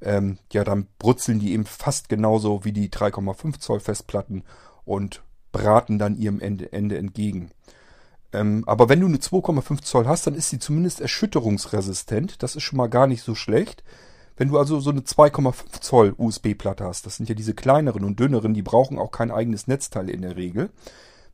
ähm, 0.00 0.38
ja, 0.52 0.64
dann 0.64 0.86
brutzeln 0.98 1.38
die 1.38 1.52
eben 1.52 1.66
fast 1.66 2.08
genauso 2.08 2.64
wie 2.64 2.72
die 2.72 2.90
3,5 2.90 3.58
Zoll 3.58 3.80
Festplatten 3.80 4.44
und 4.84 5.22
braten 5.52 5.98
dann 5.98 6.16
ihrem 6.16 6.40
Ende, 6.40 6.72
Ende 6.72 6.98
entgegen. 6.98 7.50
Ähm, 8.32 8.64
aber 8.66 8.88
wenn 8.88 9.00
du 9.00 9.06
eine 9.06 9.18
2,5 9.18 9.82
Zoll 9.82 10.06
hast, 10.06 10.26
dann 10.26 10.34
ist 10.34 10.50
sie 10.50 10.58
zumindest 10.58 11.00
erschütterungsresistent. 11.00 12.42
Das 12.42 12.56
ist 12.56 12.62
schon 12.62 12.76
mal 12.76 12.88
gar 12.88 13.06
nicht 13.06 13.22
so 13.22 13.34
schlecht. 13.34 13.82
Wenn 14.36 14.48
du 14.48 14.58
also 14.58 14.80
so 14.80 14.90
eine 14.90 15.00
2,5 15.00 15.80
Zoll 15.80 16.14
USB-Platte 16.16 16.84
hast, 16.84 17.06
das 17.06 17.16
sind 17.16 17.28
ja 17.28 17.34
diese 17.34 17.54
kleineren 17.54 18.04
und 18.04 18.20
dünneren, 18.20 18.52
die 18.52 18.62
brauchen 18.62 18.98
auch 18.98 19.10
kein 19.10 19.30
eigenes 19.30 19.66
Netzteil 19.66 20.10
in 20.10 20.22
der 20.22 20.36
Regel. 20.36 20.70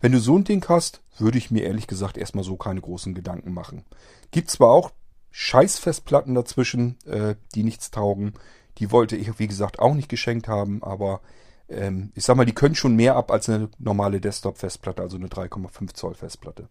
Wenn 0.01 0.12
du 0.12 0.20
so 0.20 0.37
ein 0.37 0.44
Ding 0.44 0.64
hast, 0.68 1.03
würde 1.18 1.38
ich 1.38 1.51
mir 1.51 1.64
ehrlich 1.64 1.87
gesagt 1.87 2.16
erstmal 2.16 2.44
so 2.44 2.57
keine 2.57 2.81
großen 2.81 3.14
Gedanken 3.14 3.53
machen. 3.53 3.85
Gibt 4.31 4.51
zwar 4.51 4.70
auch 4.70 4.92
Scheißfestplatten 5.33 6.35
dazwischen, 6.35 6.99
äh, 7.07 7.35
die 7.55 7.64
nichts 7.64 7.90
taugen. 7.90 8.35
Die 8.79 8.90
wollte 8.90 9.16
ich, 9.16 9.38
wie 9.38 9.49
gesagt, 9.49 9.79
auch 9.81 9.95
nicht 9.95 10.09
geschenkt 10.09 10.47
haben, 10.47 10.83
aber 10.83 11.21
ähm, 11.68 12.12
ich 12.14 12.25
sag 12.25 12.37
mal, 12.37 12.45
die 12.45 12.55
können 12.55 12.75
schon 12.75 12.95
mehr 12.95 13.16
ab 13.16 13.31
als 13.31 13.49
eine 13.49 13.68
normale 13.79 14.21
Desktop-Festplatte, 14.21 15.03
also 15.03 15.16
eine 15.16 15.29
3,5 15.29 15.95
Zoll 15.95 16.14
Festplatte. 16.14 16.68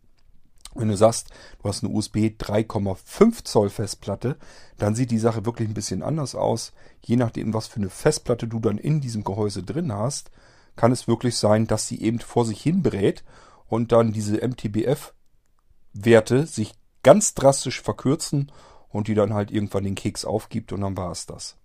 Wenn 0.74 0.88
du 0.88 0.96
sagst, 0.96 1.30
du 1.62 1.68
hast 1.68 1.84
eine 1.84 1.94
USB 1.94 2.18
3,5 2.40 3.44
Zoll 3.44 3.70
Festplatte, 3.70 4.38
dann 4.78 4.96
sieht 4.96 5.12
die 5.12 5.20
Sache 5.20 5.46
wirklich 5.46 5.68
ein 5.68 5.74
bisschen 5.74 6.02
anders 6.02 6.34
aus. 6.34 6.72
Je 7.02 7.18
nachdem, 7.18 7.54
was 7.54 7.68
für 7.68 7.78
eine 7.78 7.90
Festplatte 7.90 8.48
du 8.48 8.60
dann 8.60 8.78
in 8.78 9.02
diesem 9.02 9.26
Gehäuse 9.26 9.64
drin 9.64 9.92
hast, 9.92 10.32
kann 10.78 10.94
es 10.94 11.08
wirklich 11.08 11.36
sein, 11.38 11.68
dass 11.68 11.88
sie 11.88 12.02
eben 12.02 12.20
vor 12.20 12.46
sich 12.46 12.62
hin 12.62 12.82
brät 12.82 13.26
und 13.68 13.92
dann 13.92 14.14
diese 14.14 14.38
MTBF-Werte 14.48 16.46
sich 16.48 16.74
ganz 17.04 17.34
drastisch 17.34 17.82
verkürzen 17.82 18.52
und 18.90 19.08
die 19.08 19.16
dann 19.16 19.34
halt 19.34 19.52
irgendwann 19.52 19.84
den 19.84 19.96
Keks 19.96 20.26
aufgibt 20.26 20.74
und 20.74 20.82
dann 20.82 20.98
war 20.98 21.12
es 21.12 21.26
das. 21.26 21.58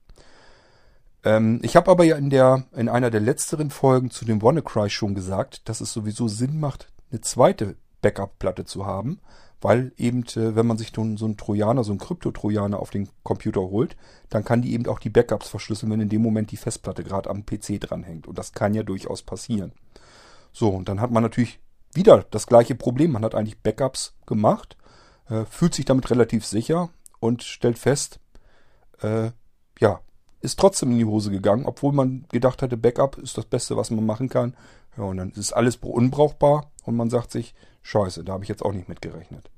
Ähm, 1.24 1.60
ich 1.62 1.76
habe 1.76 1.90
aber 1.90 2.04
ja 2.04 2.16
in, 2.16 2.30
der, 2.30 2.64
in 2.74 2.88
einer 2.88 3.10
der 3.10 3.20
letzteren 3.20 3.70
Folgen 3.70 4.10
zu 4.10 4.24
dem 4.24 4.42
WannaCry 4.42 4.90
schon 4.90 5.14
gesagt, 5.14 5.68
dass 5.68 5.80
es 5.80 5.92
sowieso 5.92 6.28
Sinn 6.28 6.60
macht, 6.60 6.92
eine 7.10 7.20
zweite 7.20 7.76
Backup-Platte 8.00 8.64
zu 8.64 8.86
haben, 8.86 9.20
weil 9.60 9.92
eben, 9.96 10.22
äh, 10.36 10.54
wenn 10.54 10.66
man 10.66 10.78
sich 10.78 10.92
so 10.94 11.02
einen 11.02 11.36
Trojaner, 11.36 11.82
so 11.82 11.90
einen 11.90 11.98
Krypto-Trojaner 11.98 12.78
auf 12.78 12.90
den 12.90 13.08
Computer 13.24 13.60
holt, 13.60 13.96
dann 14.30 14.44
kann 14.44 14.62
die 14.62 14.72
eben 14.74 14.86
auch 14.86 15.00
die 15.00 15.10
Backups 15.10 15.48
verschlüsseln, 15.48 15.90
wenn 15.90 16.00
in 16.00 16.08
dem 16.08 16.22
Moment 16.22 16.52
die 16.52 16.56
Festplatte 16.56 17.02
gerade 17.02 17.30
am 17.30 17.44
PC 17.44 17.80
dranhängt. 17.80 18.28
Und 18.28 18.38
das 18.38 18.52
kann 18.52 18.74
ja 18.74 18.84
durchaus 18.84 19.22
passieren. 19.22 19.72
So, 20.52 20.68
und 20.68 20.88
dann 20.88 21.00
hat 21.00 21.10
man 21.10 21.22
natürlich 21.22 21.58
wieder 21.92 22.24
das 22.30 22.46
gleiche 22.46 22.74
Problem. 22.74 23.12
Man 23.12 23.24
hat 23.24 23.34
eigentlich 23.34 23.58
Backups 23.58 24.14
gemacht, 24.26 24.76
äh, 25.28 25.44
fühlt 25.44 25.74
sich 25.74 25.84
damit 25.84 26.10
relativ 26.10 26.44
sicher 26.44 26.90
und 27.20 27.42
stellt 27.42 27.78
fest, 27.78 28.20
äh, 29.00 29.30
ja, 29.78 30.00
ist 30.40 30.58
trotzdem 30.58 30.92
in 30.92 30.98
die 30.98 31.04
Hose 31.04 31.30
gegangen, 31.30 31.66
obwohl 31.66 31.92
man 31.92 32.26
gedacht 32.30 32.62
hatte, 32.62 32.76
Backup 32.76 33.18
ist 33.18 33.36
das 33.36 33.46
Beste, 33.46 33.76
was 33.76 33.90
man 33.90 34.06
machen 34.06 34.28
kann. 34.28 34.54
Ja, 34.96 35.04
und 35.04 35.16
dann 35.16 35.30
ist 35.32 35.52
alles 35.52 35.76
unbrauchbar 35.76 36.70
und 36.84 36.96
man 36.96 37.10
sagt 37.10 37.32
sich, 37.32 37.54
scheiße, 37.82 38.24
da 38.24 38.34
habe 38.34 38.44
ich 38.44 38.48
jetzt 38.48 38.64
auch 38.64 38.72
nicht 38.72 38.88
mit 38.88 39.02
gerechnet. 39.02 39.50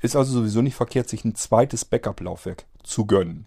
Ist 0.00 0.16
also 0.16 0.32
sowieso 0.32 0.62
nicht 0.62 0.76
verkehrt, 0.76 1.08
sich 1.08 1.24
ein 1.24 1.34
zweites 1.34 1.84
Backup-Laufwerk 1.84 2.66
zu 2.84 3.06
gönnen. 3.06 3.46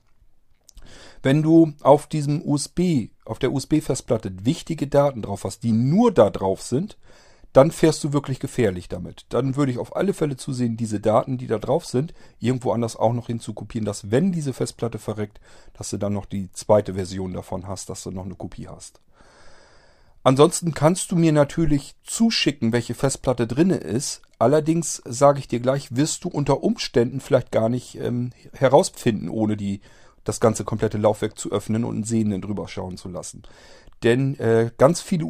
Wenn 1.23 1.41
du 1.43 1.73
auf 1.81 2.07
diesem 2.07 2.41
USB, 2.45 3.09
auf 3.25 3.39
der 3.39 3.53
USB-Festplatte 3.53 4.45
wichtige 4.45 4.87
Daten 4.87 5.21
drauf 5.21 5.43
hast, 5.43 5.63
die 5.63 5.71
nur 5.71 6.11
da 6.11 6.29
drauf 6.29 6.61
sind, 6.61 6.97
dann 7.53 7.71
fährst 7.71 8.03
du 8.03 8.13
wirklich 8.13 8.39
gefährlich 8.39 8.87
damit. 8.87 9.25
Dann 9.29 9.55
würde 9.55 9.71
ich 9.71 9.77
auf 9.77 9.95
alle 9.95 10.13
Fälle 10.13 10.37
zusehen, 10.37 10.77
diese 10.77 10.99
Daten, 10.99 11.37
die 11.37 11.47
da 11.47 11.59
drauf 11.59 11.85
sind, 11.85 12.13
irgendwo 12.39 12.71
anders 12.71 12.95
auch 12.95 13.13
noch 13.13 13.27
hinzukopieren, 13.27 13.85
dass 13.85 14.09
wenn 14.09 14.31
diese 14.31 14.53
Festplatte 14.53 14.99
verreckt, 14.99 15.39
dass 15.73 15.89
du 15.89 15.97
dann 15.97 16.13
noch 16.13 16.25
die 16.25 16.51
zweite 16.53 16.93
Version 16.93 17.33
davon 17.33 17.67
hast, 17.67 17.89
dass 17.89 18.03
du 18.03 18.11
noch 18.11 18.25
eine 18.25 18.35
Kopie 18.35 18.67
hast. 18.67 19.01
Ansonsten 20.23 20.73
kannst 20.73 21.11
du 21.11 21.15
mir 21.15 21.31
natürlich 21.31 21.95
zuschicken, 22.03 22.71
welche 22.71 22.93
Festplatte 22.93 23.47
drinne 23.47 23.77
ist. 23.77 24.21
Allerdings 24.37 25.01
sage 25.05 25.39
ich 25.39 25.47
dir 25.47 25.59
gleich, 25.59 25.95
wirst 25.95 26.23
du 26.23 26.29
unter 26.29 26.63
Umständen 26.63 27.19
vielleicht 27.19 27.51
gar 27.51 27.69
nicht 27.69 27.95
ähm, 27.95 28.31
herausfinden, 28.53 29.29
ohne 29.29 29.57
die 29.57 29.81
das 30.23 30.39
ganze 30.39 30.63
komplette 30.63 30.99
Laufwerk 30.99 31.37
zu 31.39 31.51
öffnen 31.51 31.83
und 31.83 31.95
einen 31.95 32.03
Sehenden 32.03 32.41
drüber 32.41 32.67
schauen 32.67 32.97
zu 32.97 33.09
lassen. 33.09 33.41
Denn 34.03 34.39
äh, 34.39 34.69
ganz 34.77 35.01
viele 35.01 35.25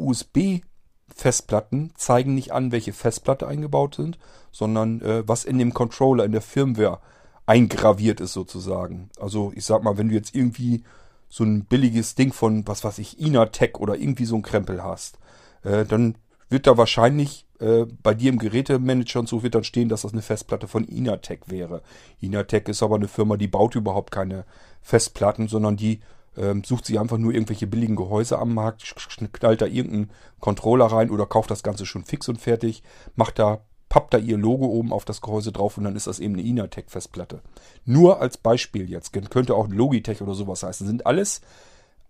USB-Festplatten 1.12 1.92
zeigen 1.96 2.34
nicht 2.34 2.52
an, 2.52 2.72
welche 2.72 2.92
Festplatte 2.92 3.46
eingebaut 3.46 3.94
sind, 3.94 4.18
sondern 4.50 5.00
äh, 5.00 5.26
was 5.26 5.44
in 5.44 5.58
dem 5.58 5.74
Controller, 5.74 6.24
in 6.24 6.32
der 6.32 6.42
Firmware 6.42 7.00
eingraviert 7.46 8.20
ist 8.20 8.32
sozusagen. 8.32 9.10
Also 9.20 9.52
ich 9.54 9.64
sag 9.64 9.82
mal, 9.82 9.98
wenn 9.98 10.08
du 10.08 10.14
jetzt 10.14 10.34
irgendwie 10.34 10.84
so 11.28 11.44
ein 11.44 11.64
billiges 11.64 12.14
Ding 12.14 12.32
von, 12.32 12.66
was 12.66 12.84
weiß 12.84 12.98
ich, 12.98 13.18
Inatec 13.18 13.80
oder 13.80 13.96
irgendwie 13.96 14.26
so 14.26 14.36
ein 14.36 14.42
Krempel 14.42 14.82
hast, 14.82 15.18
äh, 15.62 15.84
dann 15.84 16.16
wird 16.48 16.66
da 16.66 16.76
wahrscheinlich 16.76 17.46
äh, 17.60 17.86
bei 18.02 18.14
dir 18.14 18.30
im 18.30 18.38
Gerätemanager 18.38 19.20
und 19.20 19.28
so 19.28 19.42
wird 19.42 19.54
dann 19.54 19.64
stehen, 19.64 19.88
dass 19.88 20.02
das 20.02 20.12
eine 20.12 20.22
Festplatte 20.22 20.68
von 20.68 20.84
Inatec 20.84 21.48
wäre. 21.50 21.82
Inatec 22.20 22.68
ist 22.68 22.82
aber 22.82 22.96
eine 22.96 23.08
Firma, 23.08 23.36
die 23.36 23.48
baut 23.48 23.74
überhaupt 23.74 24.10
keine 24.10 24.44
Festplatten, 24.82 25.48
sondern 25.48 25.76
die 25.76 26.00
ähm, 26.36 26.64
sucht 26.64 26.86
sich 26.86 26.98
einfach 26.98 27.18
nur 27.18 27.32
irgendwelche 27.32 27.66
billigen 27.66 27.96
Gehäuse 27.96 28.38
am 28.38 28.54
Markt, 28.54 28.94
knallt 29.32 29.60
da 29.60 29.66
irgendeinen 29.66 30.10
Controller 30.40 30.86
rein 30.86 31.10
oder 31.10 31.26
kauft 31.26 31.50
das 31.50 31.62
Ganze 31.62 31.86
schon 31.86 32.04
fix 32.04 32.28
und 32.28 32.40
fertig, 32.40 32.82
macht 33.14 33.38
da 33.38 33.60
pappt 33.88 34.14
da 34.14 34.18
ihr 34.18 34.38
Logo 34.38 34.64
oben 34.64 34.90
auf 34.90 35.04
das 35.04 35.20
Gehäuse 35.20 35.52
drauf 35.52 35.76
und 35.76 35.84
dann 35.84 35.96
ist 35.96 36.06
das 36.06 36.18
eben 36.18 36.32
eine 36.32 36.42
Inatec-Festplatte. 36.42 37.42
Nur 37.84 38.22
als 38.22 38.38
Beispiel 38.38 38.88
jetzt, 38.88 39.12
könnte 39.12 39.54
auch 39.54 39.68
Logitech 39.68 40.22
oder 40.22 40.32
sowas 40.32 40.62
heißen, 40.62 40.86
sind 40.86 41.04
alles 41.04 41.42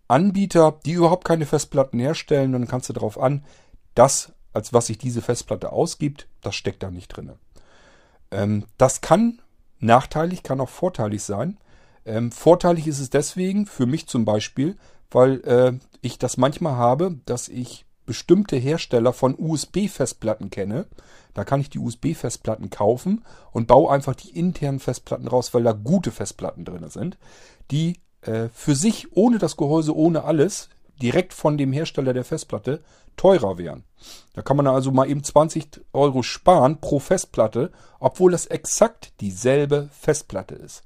Anbieter, 0.06 0.78
die 0.86 0.92
überhaupt 0.92 1.24
keine 1.24 1.44
Festplatten 1.44 1.98
herstellen 1.98 2.52
dann 2.52 2.68
kannst 2.68 2.88
du 2.88 2.92
darauf 2.92 3.18
an, 3.18 3.44
das, 3.96 4.32
als 4.52 4.72
was 4.72 4.86
sich 4.86 4.98
diese 4.98 5.22
Festplatte 5.22 5.72
ausgibt, 5.72 6.28
das 6.40 6.54
steckt 6.54 6.84
da 6.84 6.90
nicht 6.92 7.08
drin. 7.08 7.32
Ähm, 8.30 8.64
das 8.78 9.00
kann 9.00 9.40
nachteilig, 9.80 10.44
kann 10.44 10.60
auch 10.60 10.68
vorteilig 10.68 11.24
sein. 11.24 11.58
Ähm, 12.04 12.32
vorteilig 12.32 12.86
ist 12.86 13.00
es 13.00 13.10
deswegen, 13.10 13.66
für 13.66 13.86
mich 13.86 14.06
zum 14.06 14.24
Beispiel, 14.24 14.76
weil 15.10 15.40
äh, 15.44 15.72
ich 16.00 16.18
das 16.18 16.36
manchmal 16.36 16.76
habe, 16.76 17.16
dass 17.26 17.48
ich 17.48 17.84
bestimmte 18.06 18.56
Hersteller 18.56 19.12
von 19.12 19.36
USB-Festplatten 19.38 20.50
kenne. 20.50 20.86
Da 21.34 21.44
kann 21.44 21.60
ich 21.60 21.70
die 21.70 21.78
USB-Festplatten 21.78 22.70
kaufen 22.70 23.24
und 23.52 23.68
baue 23.68 23.90
einfach 23.90 24.14
die 24.14 24.36
internen 24.36 24.80
Festplatten 24.80 25.28
raus, 25.28 25.54
weil 25.54 25.62
da 25.62 25.72
gute 25.72 26.10
Festplatten 26.10 26.64
drin 26.64 26.88
sind, 26.90 27.16
die 27.70 28.00
äh, 28.22 28.48
für 28.52 28.74
sich 28.74 29.16
ohne 29.16 29.38
das 29.38 29.56
Gehäuse, 29.56 29.96
ohne 29.96 30.24
alles, 30.24 30.68
direkt 31.00 31.32
von 31.32 31.56
dem 31.56 31.72
Hersteller 31.72 32.12
der 32.12 32.24
Festplatte 32.24 32.82
teurer 33.16 33.58
wären. 33.58 33.84
Da 34.34 34.42
kann 34.42 34.56
man 34.56 34.66
also 34.66 34.90
mal 34.90 35.08
eben 35.08 35.22
20 35.22 35.84
Euro 35.92 36.22
sparen 36.22 36.80
pro 36.80 36.98
Festplatte, 36.98 37.72
obwohl 37.98 38.32
das 38.32 38.46
exakt 38.46 39.12
dieselbe 39.20 39.88
Festplatte 39.92 40.54
ist. 40.54 40.82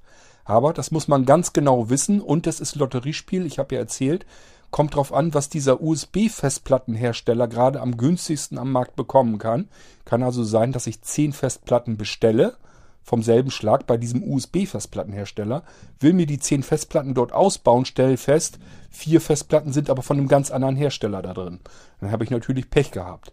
Aber 0.46 0.72
das 0.72 0.90
muss 0.90 1.08
man 1.08 1.26
ganz 1.26 1.52
genau 1.52 1.90
wissen 1.90 2.22
und 2.22 2.46
das 2.46 2.60
ist 2.60 2.76
Lotteriespiel. 2.76 3.44
Ich 3.44 3.58
habe 3.58 3.74
ja 3.74 3.82
erzählt, 3.82 4.24
Kommt 4.70 4.94
drauf 4.94 5.12
an, 5.12 5.32
was 5.32 5.48
dieser 5.48 5.80
USB-Festplattenhersteller 5.80 7.48
gerade 7.48 7.80
am 7.80 7.96
günstigsten 7.96 8.58
am 8.58 8.72
Markt 8.72 8.96
bekommen 8.96 9.38
kann. 9.38 9.68
Kann 10.04 10.22
also 10.22 10.44
sein, 10.44 10.72
dass 10.72 10.86
ich 10.86 11.02
10 11.02 11.32
Festplatten 11.32 11.96
bestelle 11.96 12.56
vom 13.02 13.22
selben 13.22 13.52
Schlag 13.52 13.86
bei 13.86 13.96
diesem 13.96 14.24
USB-Festplattenhersteller, 14.24 15.62
will 16.00 16.12
mir 16.12 16.26
die 16.26 16.40
10 16.40 16.64
Festplatten 16.64 17.14
dort 17.14 17.32
ausbauen, 17.32 17.84
stelle 17.84 18.16
fest, 18.16 18.58
vier 18.90 19.20
Festplatten 19.20 19.72
sind 19.72 19.90
aber 19.90 20.02
von 20.02 20.18
einem 20.18 20.26
ganz 20.26 20.50
anderen 20.50 20.74
Hersteller 20.74 21.22
da 21.22 21.32
drin. 21.32 21.60
Dann 22.00 22.10
habe 22.10 22.24
ich 22.24 22.30
natürlich 22.30 22.68
Pech 22.68 22.90
gehabt. 22.90 23.32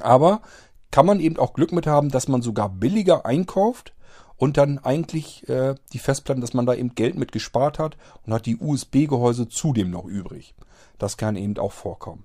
Aber 0.00 0.42
kann 0.90 1.06
man 1.06 1.18
eben 1.18 1.38
auch 1.38 1.54
Glück 1.54 1.72
mit 1.72 1.86
haben, 1.86 2.10
dass 2.10 2.28
man 2.28 2.42
sogar 2.42 2.68
billiger 2.68 3.24
einkauft 3.24 3.94
und 4.36 4.56
dann 4.56 4.78
eigentlich 4.78 5.48
äh, 5.48 5.74
die 5.92 5.98
Festplatten, 5.98 6.40
dass 6.40 6.54
man 6.54 6.66
da 6.66 6.74
eben 6.74 6.94
Geld 6.94 7.16
mit 7.16 7.32
gespart 7.32 7.78
hat 7.78 7.96
und 8.26 8.32
hat 8.32 8.46
die 8.46 8.56
USB-Gehäuse 8.56 9.48
zudem 9.48 9.90
noch 9.90 10.04
übrig. 10.04 10.54
Das 10.98 11.16
kann 11.16 11.36
eben 11.36 11.58
auch 11.58 11.72
vorkommen. 11.72 12.24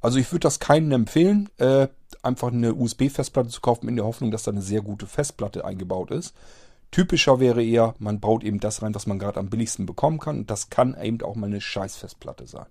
Also 0.00 0.18
ich 0.18 0.30
würde 0.32 0.40
das 0.40 0.58
keinen 0.58 0.90
empfehlen, 0.92 1.48
äh, 1.58 1.88
einfach 2.22 2.52
eine 2.52 2.74
USB-Festplatte 2.74 3.48
zu 3.48 3.60
kaufen 3.60 3.88
in 3.88 3.96
der 3.96 4.04
Hoffnung, 4.04 4.30
dass 4.30 4.42
da 4.42 4.50
eine 4.50 4.62
sehr 4.62 4.82
gute 4.82 5.06
Festplatte 5.06 5.64
eingebaut 5.64 6.10
ist. 6.10 6.34
Typischer 6.90 7.40
wäre 7.40 7.64
eher, 7.64 7.94
man 7.98 8.20
baut 8.20 8.44
eben 8.44 8.60
das 8.60 8.82
rein, 8.82 8.94
was 8.94 9.06
man 9.06 9.18
gerade 9.18 9.40
am 9.40 9.48
billigsten 9.48 9.86
bekommen 9.86 10.18
kann. 10.18 10.40
Und 10.40 10.50
das 10.50 10.70
kann 10.70 11.00
eben 11.00 11.22
auch 11.22 11.36
mal 11.36 11.46
eine 11.46 11.60
Scheiß-Festplatte 11.60 12.46
sein. 12.46 12.66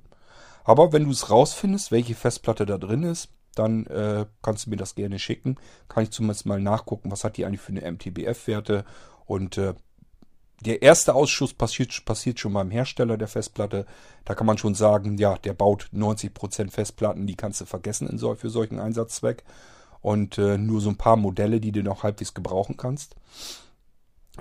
Aber 0.64 0.94
wenn 0.94 1.06
du 1.06 1.12
es 1.12 1.30
rausfindest, 1.30 1.92
welche 1.92 2.14
Festplatte 2.14 2.66
da 2.66 2.78
drin 2.78 3.04
ist, 3.04 3.30
dann 3.56 3.86
äh, 3.88 4.26
kannst 4.42 4.66
du 4.66 4.70
mir 4.70 4.78
das 4.78 4.96
gerne 4.96 5.20
schicken. 5.20 5.58
Kann 5.88 6.04
ich 6.04 6.12
zumindest 6.12 6.46
mal 6.46 6.62
nachgucken, 6.62 7.12
was 7.12 7.24
hat 7.24 7.38
die 7.38 7.46
eigentlich 7.46 7.62
für 7.62 7.74
eine 7.74 7.90
MTBF-Werte. 7.92 8.86
Und 9.26 9.58
äh, 9.58 9.74
der 10.62 10.82
erste 10.82 11.16
Ausschuss 11.16 11.54
passiert, 11.54 12.06
passiert 12.06 12.40
schon 12.40 12.54
beim 12.54 12.72
Hersteller 12.72 13.18
der 13.18 13.28
Festplatte. 13.28 13.86
Da 14.26 14.36
kann 14.36 14.48
man 14.48 14.58
schon 14.58 14.76
sagen, 14.76 15.18
ja, 15.18 15.38
der 15.38 15.54
baut 15.54 15.88
90% 15.94 16.72
Festplatten, 16.72 17.28
die 17.28 17.36
kannst 17.36 17.62
du 17.62 17.66
vergessen 17.66 18.08
in 18.08 18.18
so, 18.18 18.34
für 18.36 18.50
solchen 18.50 18.80
Einsatzzweck. 18.80 19.44
Und 20.02 20.38
äh, 20.38 20.58
nur 20.58 20.82
so 20.82 20.90
ein 20.90 20.98
paar 20.98 21.16
Modelle, 21.16 21.60
die 21.60 21.72
du 21.72 21.84
noch 21.84 22.04
halbwegs 22.04 22.34
gebrauchen 22.34 22.78
kannst. 22.78 23.16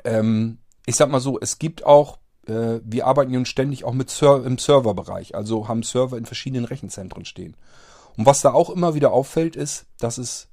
Ähm, 0.04 0.58
ich 0.86 0.96
sag 0.96 1.10
mal 1.10 1.20
so, 1.20 1.38
es 1.38 1.58
gibt 1.58 1.84
auch, 1.84 2.18
äh, 2.46 2.80
wir 2.82 3.06
arbeiten 3.06 3.32
nun 3.32 3.44
ständig 3.44 3.84
auch 3.84 3.92
mit 3.92 4.10
Ser 4.10 4.44
im 4.44 4.56
Serverbereich, 4.56 5.34
also 5.34 5.68
haben 5.68 5.82
Server 5.82 6.16
in 6.16 6.26
verschiedenen 6.26 6.64
Rechenzentren 6.64 7.24
stehen. 7.24 7.56
Und 8.16 8.26
was 8.26 8.40
da 8.40 8.52
auch 8.52 8.70
immer 8.70 8.94
wieder 8.94 9.12
auffällt, 9.12 9.56
ist, 9.56 9.86
dass 9.98 10.18
es 10.18 10.48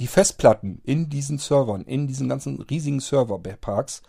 die 0.00 0.06
Festplatten 0.06 0.80
in 0.84 1.08
diesen 1.08 1.38
Servern, 1.38 1.82
in 1.82 2.06
diesen 2.06 2.28
ganzen 2.28 2.60
riesigen 2.60 3.00
Serverparks, 3.00 4.02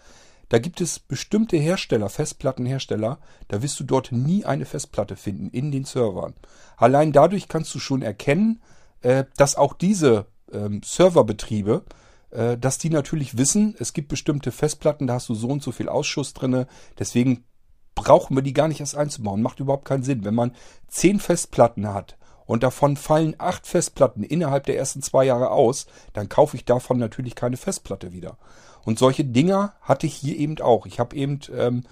da 0.49 0.60
gibt 0.60 0.79
es 0.81 0.99
bestimmte 0.99 1.58
Hersteller, 1.58 2.10
Festplattenhersteller, 2.10 3.19
da 3.47 3.62
wirst 3.62 3.79
du 3.79 3.84
dort 3.84 4.12
nie 4.12 4.45
eine 4.45 4.65
Festplatte 4.65 5.15
finden 5.15 5.49
in 5.49 5.71
den 5.71 5.86
Servern. 5.86 6.36
Allein 6.77 7.12
dadurch 7.12 7.47
kannst 7.47 7.73
du 7.73 7.79
schon 7.79 8.01
erkennen, 8.01 8.62
äh, 9.01 9.25
dass 9.38 9.55
auch 9.55 9.73
diese 9.73 10.27
ähm, 10.51 10.81
Serverbetriebe, 10.84 11.84
äh, 12.29 12.58
dass 12.58 12.77
die 12.77 12.89
natürlich 12.89 13.38
wissen, 13.38 13.75
es 13.79 13.93
gibt 13.93 14.08
bestimmte 14.08 14.51
Festplatten, 14.51 15.08
da 15.08 15.15
hast 15.15 15.29
du 15.29 15.36
so 15.36 15.47
und 15.47 15.63
so 15.63 15.71
viel 15.71 15.89
Ausschuss 15.89 16.34
drinne, 16.34 16.67
deswegen 16.99 17.43
brauchen 17.95 18.36
wir 18.36 18.43
die 18.43 18.53
gar 18.53 18.67
nicht 18.67 18.81
erst 18.81 18.95
einzubauen. 18.95 19.41
Macht 19.41 19.62
überhaupt 19.62 19.86
keinen 19.86 20.03
Sinn. 20.03 20.25
Wenn 20.25 20.36
man 20.36 20.51
zehn 20.89 21.19
Festplatten 21.19 21.88
hat 21.88 22.17
und 22.45 22.63
davon 22.63 22.97
fallen 22.97 23.36
acht 23.38 23.67
Festplatten 23.67 24.23
innerhalb 24.23 24.65
der 24.65 24.77
ersten 24.77 25.01
zwei 25.01 25.25
Jahre 25.25 25.51
aus, 25.51 25.88
dann 26.13 26.29
kaufe 26.29 26.58
ich 26.58 26.65
davon 26.65 26.97
natürlich 26.97 27.36
keine 27.36 27.58
Festplatte 27.58 28.12
wieder. 28.12 28.38
Und 28.84 28.99
solche 28.99 29.25
Dinger 29.25 29.73
hatte 29.81 30.05
ich 30.05 30.13
hier 30.13 30.38
eben 30.38 30.60
auch. 30.60 30.86
Ich 30.86 30.99
habe 30.99 31.15
eben 31.15 31.39
ähm, 31.55 31.84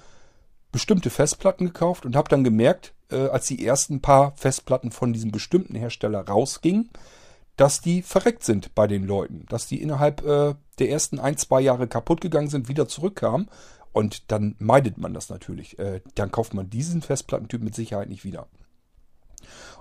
bestimmte 0.72 1.10
Festplatten 1.10 1.66
gekauft 1.66 2.06
und 2.06 2.16
habe 2.16 2.30
dann 2.30 2.44
gemerkt, 2.44 2.94
äh, 3.10 3.28
als 3.28 3.48
die 3.48 3.66
ersten 3.66 4.02
paar 4.02 4.34
Festplatten 4.36 4.92
von 4.92 5.14
diesem 5.14 5.32
bestimmten 5.32 5.76
Hersteller 5.76 6.28
rausgingen, 6.28 6.90
dass 7.58 7.82
die 7.82 8.02
verreckt 8.02 8.44
sind 8.44 8.74
bei 8.76 8.88
den 8.88 9.06
Leuten, 9.06 9.46
dass 9.50 9.68
die 9.68 9.82
innerhalb 9.82 10.24
äh, 10.24 10.56
der 10.80 10.90
ersten 10.90 11.20
ein, 11.20 11.38
zwei 11.38 11.62
Jahre 11.62 11.88
kaputt 11.88 12.22
gegangen 12.22 12.50
sind, 12.50 12.68
wieder 12.68 12.88
zurückkamen. 12.88 13.50
Und 13.92 14.32
dann 14.32 14.56
meidet 14.58 14.98
man 14.98 15.14
das 15.14 15.30
natürlich. 15.30 15.78
Äh, 15.78 16.02
dann 16.16 16.32
kauft 16.32 16.56
man 16.56 16.70
diesen 16.70 17.04
Festplattentyp 17.04 17.62
mit 17.62 17.76
Sicherheit 17.76 18.10
nicht 18.10 18.24
wieder. 18.24 18.48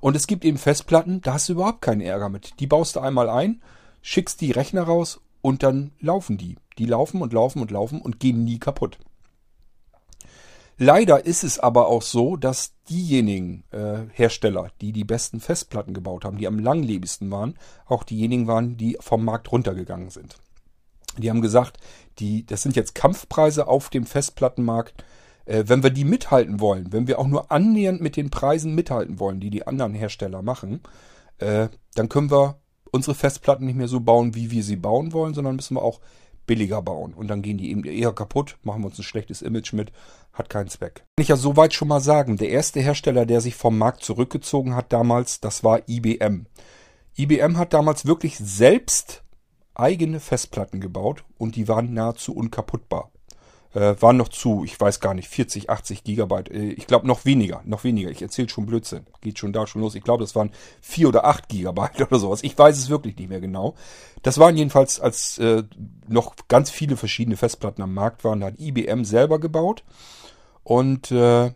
Und 0.01 0.17
es 0.17 0.27
gibt 0.27 0.45
eben 0.45 0.59
Festplatten, 0.59 1.21
da 1.21 1.35
hast 1.35 1.49
du 1.49 1.55
überhaupt 1.55 1.83
keinen 1.83 2.01
Ärger 2.01 2.29
mit. 2.29 2.61
Die 2.61 2.67
baust 2.67 2.97
du 2.97 3.01
einmal 3.01 3.29
ein, 3.29 3.63
schickst 4.01 4.41
die 4.41 4.51
Rechner 4.51 4.83
raus 4.83 5.21
und 5.41 5.63
dann 5.63 5.93
laufen 6.01 6.39
die. 6.39 6.57
Die 6.79 6.87
laufen 6.87 7.23
und 7.23 7.33
laufen 7.33 7.61
und 7.61 7.71
laufen 7.71 8.01
und 8.01 8.21
gehen 8.21 8.45
nie 8.45 8.59
kaputt. 8.59 8.99
Leider 10.79 11.25
ist 11.25 11.45
es 11.45 11.59
aber 11.59 11.87
auch 11.87 12.03
so, 12.03 12.37
dass 12.37 12.73
diejenigen 12.89 13.63
äh, 13.71 14.01
Hersteller, 14.13 14.71
die 14.81 14.93
die 14.93 15.05
besten 15.05 15.39
Festplatten 15.39 15.95
gebaut 15.95 16.25
haben, 16.25 16.39
die 16.39 16.47
am 16.47 16.59
langlebigsten 16.59 17.31
waren, 17.31 17.57
auch 17.87 18.03
diejenigen 18.03 18.47
waren, 18.47 18.77
die 18.77 18.97
vom 19.01 19.25
Markt 19.25 19.53
runtergegangen 19.53 20.11
sind. 20.11 20.37
Die 21.19 21.31
haben 21.31 21.43
gesagt, 21.43 21.79
die, 22.19 22.47
das 22.47 22.63
sind 22.63 22.75
jetzt 22.75 22.95
Kampfpreise 22.95 23.69
auf 23.69 23.91
dem 23.91 24.07
Festplattenmarkt. 24.07 25.05
Äh, 25.45 25.65
wenn 25.67 25.83
wir 25.83 25.91
die 25.91 26.05
mithalten 26.05 26.61
wollen, 26.61 26.93
wenn 26.93 27.07
wir 27.07 27.19
auch 27.19 27.27
nur 27.27 27.51
annähernd 27.51 28.01
mit 28.01 28.17
den 28.17 28.31
Preisen 28.31 28.75
mithalten 28.75 29.19
wollen, 29.19 29.41
die 29.41 29.51
die 29.51 29.67
anderen 29.67 29.95
Hersteller 29.95 30.43
machen, 30.43 30.81
äh, 31.39 31.69
dann 31.95 32.09
können 32.09 32.31
wir 32.31 32.61
unsere 32.91 33.15
Festplatten 33.15 33.67
nicht 33.67 33.77
mehr 33.77 33.89
so 33.89 34.01
bauen, 34.01 34.35
wie 34.35 34.51
wir 34.51 34.63
sie 34.63 34.77
bauen 34.77 35.13
wollen, 35.13 35.35
sondern 35.35 35.57
müssen 35.57 35.77
wir 35.77 35.83
auch 35.83 36.01
billiger 36.47 36.83
bauen. 36.83 37.15
Und 37.15 37.29
dann 37.29 37.43
gehen 37.43 37.59
die 37.59 37.71
eben 37.71 37.85
eher 37.85 38.13
kaputt, 38.13 38.59
machen 38.63 38.83
wir 38.83 38.87
uns 38.87 38.99
ein 38.99 39.05
schlechtes 39.05 39.43
Image 39.43 39.73
mit, 39.73 39.93
hat 40.33 40.51
keinen 40.51 40.69
Zweck. 40.69 40.97
Kann 41.17 41.23
ich 41.23 41.29
ja 41.29 41.37
soweit 41.37 41.73
schon 41.73 41.89
mal 41.89 42.01
sagen, 42.01 42.37
der 42.37 42.51
erste 42.51 42.81
Hersteller, 42.81 43.27
der 43.27 43.41
sich 43.41 43.55
vom 43.55 43.79
Markt 43.79 44.03
zurückgezogen 44.03 44.75
hat 44.75 44.93
damals, 44.93 45.41
das 45.41 45.65
war 45.65 45.89
IBM. 45.89 46.47
IBM 47.17 47.59
hat 47.59 47.73
damals 47.73 48.07
wirklich 48.07 48.39
selbst 48.39 49.23
eigene 49.75 50.21
Festplatten 50.21 50.81
gebaut 50.81 51.25
und 51.39 51.57
die 51.57 51.69
waren 51.69 51.95
nahezu 51.95 52.35
unkaputtbar. 52.35 53.12
Äh, 53.75 53.95
waren 54.01 54.19
noch 54.19 54.29
zu, 54.29 54.65
ich 54.65 54.79
weiß 54.79 55.01
gar 55.01 55.15
nicht, 55.15 55.29
40, 55.29 55.71
80 55.71 56.05
Gigabyte. 56.05 56.51
Äh, 56.51 56.73
ich 56.73 56.87
glaube 56.87 57.07
noch 57.07 57.25
weniger, 57.25 57.63
noch 57.65 57.85
weniger. 57.85 58.11
Ich 58.11 58.21
erzähle 58.21 58.51
schon 58.51 58.67
Blödsinn. 58.67 59.07
Geht 59.23 59.39
schon 59.39 59.55
da 59.55 59.67
schon 59.67 59.81
los. 59.81 59.95
Ich 59.95 60.05
glaube, 60.05 60.23
das 60.23 60.37
waren 60.37 60.51
4 60.83 61.09
oder 61.09 61.25
8 61.25 61.49
Gigabyte 61.49 62.01
oder 62.09 62.19
sowas. 62.19 62.43
Ich 62.43 62.59
weiß 62.59 62.77
es 62.77 62.91
wirklich 62.91 63.17
nicht 63.17 63.31
mehr 63.31 63.41
genau. 63.41 63.75
Das 64.23 64.39
waren 64.39 64.57
jedenfalls, 64.57 65.01
als 65.01 65.39
äh, 65.39 65.63
noch 66.07 66.35
ganz 66.49 66.71
viele 66.71 66.97
verschiedene 66.97 67.37
Festplatten 67.37 67.83
am 67.83 67.95
Markt 67.95 68.25
waren, 68.25 68.41
da 68.41 68.49
hat 68.49 68.61
IBM 68.61 69.05
selber 69.05 69.41
gebaut. 69.41 69.85
Und 70.65 71.11
äh, 71.11 71.53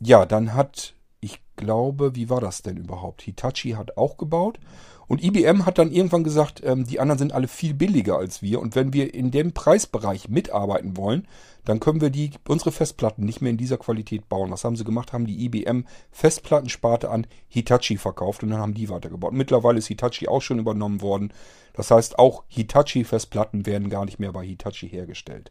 ja, 0.00 0.26
dann 0.26 0.54
hat, 0.54 0.94
ich 1.20 1.40
glaube, 1.56 2.14
wie 2.14 2.30
war 2.30 2.40
das 2.40 2.62
denn 2.62 2.76
überhaupt? 2.76 3.22
Hitachi 3.22 3.72
hat 3.72 3.96
auch 3.96 4.16
gebaut. 4.16 4.58
Und 5.06 5.22
IBM 5.22 5.66
hat 5.66 5.78
dann 5.78 5.90
irgendwann 5.90 6.24
gesagt, 6.24 6.62
ähm, 6.64 6.86
die 6.86 7.00
anderen 7.00 7.18
sind 7.18 7.32
alle 7.32 7.48
viel 7.48 7.74
billiger 7.74 8.16
als 8.16 8.42
wir. 8.42 8.60
Und 8.60 8.74
wenn 8.74 8.92
wir 8.92 9.14
in 9.14 9.30
dem 9.30 9.52
Preisbereich 9.52 10.28
mitarbeiten 10.28 10.96
wollen, 10.96 11.26
dann 11.64 11.80
können 11.80 12.00
wir 12.00 12.10
die, 12.10 12.30
unsere 12.46 12.72
Festplatten 12.72 13.24
nicht 13.24 13.40
mehr 13.40 13.50
in 13.50 13.56
dieser 13.56 13.78
Qualität 13.78 14.28
bauen. 14.28 14.50
Was 14.50 14.64
haben 14.64 14.76
sie 14.76 14.84
gemacht? 14.84 15.12
Haben 15.12 15.26
die 15.26 15.44
IBM 15.44 15.84
Festplattensparte 16.10 17.10
an 17.10 17.26
Hitachi 17.48 17.96
verkauft 17.96 18.42
und 18.42 18.50
dann 18.50 18.60
haben 18.60 18.74
die 18.74 18.88
weitergebaut. 18.88 19.32
Mittlerweile 19.32 19.78
ist 19.78 19.86
Hitachi 19.86 20.28
auch 20.28 20.42
schon 20.42 20.58
übernommen 20.58 21.00
worden. 21.00 21.32
Das 21.72 21.90
heißt, 21.90 22.18
auch 22.18 22.44
Hitachi 22.48 23.04
Festplatten 23.04 23.66
werden 23.66 23.90
gar 23.90 24.04
nicht 24.04 24.18
mehr 24.18 24.32
bei 24.32 24.44
Hitachi 24.44 24.88
hergestellt. 24.88 25.50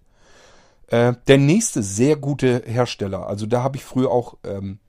Äh, 0.87 1.13
der 1.27 1.37
nächste 1.37 1.81
sehr 1.81 2.15
gute 2.15 2.63
Hersteller, 2.65 3.27
also 3.27 3.45
da 3.45 3.63
habe 3.63 3.77
ich 3.77 3.83
früher 3.83 4.11
auch 4.11 4.37
ähm, 4.43 4.79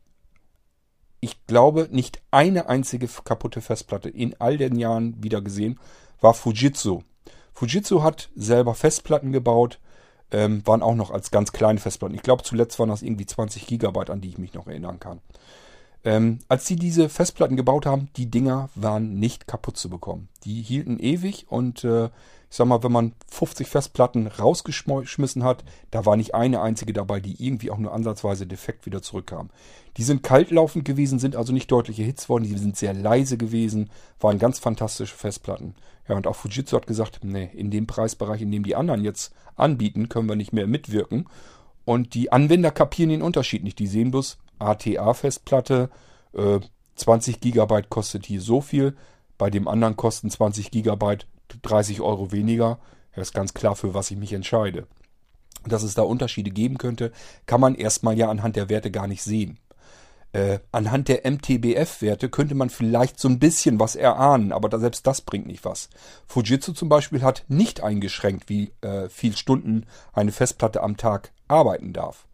ich 1.25 1.47
glaube, 1.47 1.89
nicht 1.91 2.21
eine 2.31 2.69
einzige 2.69 3.09
kaputte 3.09 3.63
Festplatte 3.63 4.11
in 4.11 4.37
all 4.41 4.59
den 4.59 4.77
Jahren 4.77 5.23
wieder 5.25 5.41
gesehen, 5.41 5.81
war 6.21 6.35
Fujitsu. 6.35 7.03
Fujitsu 7.55 8.03
hat 8.03 8.29
selber 8.37 8.75
Festplatten 8.75 9.33
gebaut, 9.33 9.81
ähm, 10.31 10.67
waren 10.67 10.83
auch 10.83 10.95
noch 10.95 11.11
als 11.11 11.31
ganz 11.31 11.53
kleine 11.53 11.81
Festplatten. 11.81 12.15
Ich 12.15 12.23
glaube, 12.23 12.43
zuletzt 12.43 12.79
waren 12.79 12.91
das 12.91 13.01
irgendwie 13.01 13.25
20 13.25 13.67
Gigabyte, 13.67 14.11
an 14.11 14.21
die 14.21 14.29
ich 14.29 14.39
mich 14.39 14.53
noch 14.53 14.67
erinnern 14.67 15.01
kann. 15.01 15.21
Ähm, 16.05 16.41
als 16.49 16.67
sie 16.67 16.77
diese 16.77 17.09
Festplatten 17.09 17.57
gebaut 17.57 17.87
haben, 17.87 18.11
die 18.17 18.31
Dinger 18.31 18.69
waren 18.75 19.19
nicht 19.19 19.47
kaputt 19.47 19.79
zu 19.79 19.89
bekommen. 19.89 20.29
Die 20.45 20.61
hielten 20.61 20.99
ewig 20.99 21.47
und 21.49 21.83
äh, 21.85 22.11
ich 22.55 22.59
sag 22.59 22.69
mal, 22.69 22.85
wenn 22.85 22.93
man 22.93 23.15
50 23.33 23.67
Festplatten 23.67 24.29
rausgeschmissen 24.29 25.43
hat, 25.43 25.65
da 25.91 26.07
war 26.07 26.17
nicht 26.17 26.37
eine 26.37 26.61
einzige 26.61 26.93
dabei, 26.93 27.19
die 27.19 27.45
irgendwie 27.45 27.71
auch 27.71 27.79
nur 27.79 27.93
ansatzweise 27.93 28.47
defekt 28.47 28.87
wieder 28.87 29.03
zurückkam. 29.03 29.51
Die 29.97 30.05
sind 30.05 30.23
kaltlaufend 30.23 30.85
gewesen, 30.85 31.19
sind 31.19 31.35
also 31.35 31.53
nicht 31.53 31.73
deutlich 31.73 31.99
erhitzt 31.99 32.29
worden, 32.29 32.45
die 32.45 32.57
sind 32.57 32.77
sehr 32.77 32.95
leise 32.95 33.39
gewesen, 33.39 33.91
waren 34.21 34.39
ganz 34.39 34.61
fantastische 34.61 35.17
Festplatten. 35.17 35.75
Ja, 36.07 36.15
und 36.15 36.29
auch 36.29 36.37
Fujitsu 36.37 36.77
hat 36.77 36.87
gesagt, 36.87 37.21
nee, 37.25 37.51
in 37.55 37.73
dem 37.73 37.89
Preisbereich, 37.89 38.43
in 38.43 38.53
dem 38.53 38.63
die 38.63 38.77
anderen 38.77 39.03
jetzt 39.03 39.35
anbieten, 39.57 40.09
können 40.09 40.29
wir 40.29 40.37
nicht 40.37 40.53
mehr 40.53 40.67
mitwirken. 40.67 41.27
Und 41.85 42.15
die 42.15 42.31
Anwender 42.31 42.71
kapieren 42.71 43.11
den 43.11 43.23
Unterschied 43.23 43.65
nicht. 43.65 43.79
Die 43.79 43.87
sehen 43.87 44.11
bloß 44.11 44.39
ATA-Festplatte, 44.59 45.91
äh, 46.35 46.61
20 46.97 47.41
Gigabyte 47.41 47.91
kostet 47.91 48.27
hier 48.27 48.41
so 48.41 48.61
viel, 48.61 48.97
bei 49.39 49.51
dem 49.51 49.69
anderen 49.69 49.97
kosten 49.97 50.31
20 50.31 50.71
Gigabyte 50.71 51.27
30 51.63 52.01
Euro 52.01 52.33
weniger. 52.33 52.79
Ja, 53.15 53.23
ist 53.23 53.35
ganz 53.35 53.55
klar, 53.55 53.77
für 53.77 53.95
was 53.95 54.11
ich 54.11 54.17
mich 54.17 54.33
entscheide. 54.33 54.87
Dass 55.67 55.83
es 55.83 55.95
da 55.95 56.03
Unterschiede 56.03 56.51
geben 56.51 56.79
könnte, 56.79 57.13
kann 57.47 57.61
man 57.61 57.75
erstmal 57.75 58.19
ja 58.19 58.29
anhand 58.29 58.57
der 58.57 58.69
Werte 58.69 58.91
gar 58.91 59.07
nicht 59.07 59.23
sehen. 59.23 59.59
Äh, 60.33 60.59
anhand 60.73 61.07
der 61.07 61.25
MTBF-Werte 61.31 62.29
könnte 62.29 62.57
man 62.57 62.69
vielleicht 62.69 63.21
so 63.21 63.29
ein 63.29 63.39
bisschen 63.39 63.79
was 63.79 63.95
erahnen, 63.95 64.51
aber 64.51 64.69
da, 64.69 64.81
selbst 64.81 65.07
das 65.07 65.21
bringt 65.21 65.47
nicht 65.47 65.65
was. 65.65 65.89
Fujitsu 66.27 66.73
zum 66.73 66.89
Beispiel 66.89 67.23
hat 67.23 67.45
nicht 67.47 67.85
eingeschränkt, 67.85 68.49
wie 68.49 68.73
äh, 68.81 69.09
viel 69.09 69.37
Stunden 69.37 69.87
eine 70.13 70.33
Festplatte 70.33 70.83
am 70.83 70.97
Tag 70.97 71.33
arbeiten 71.47 71.93
darf. 71.93 72.27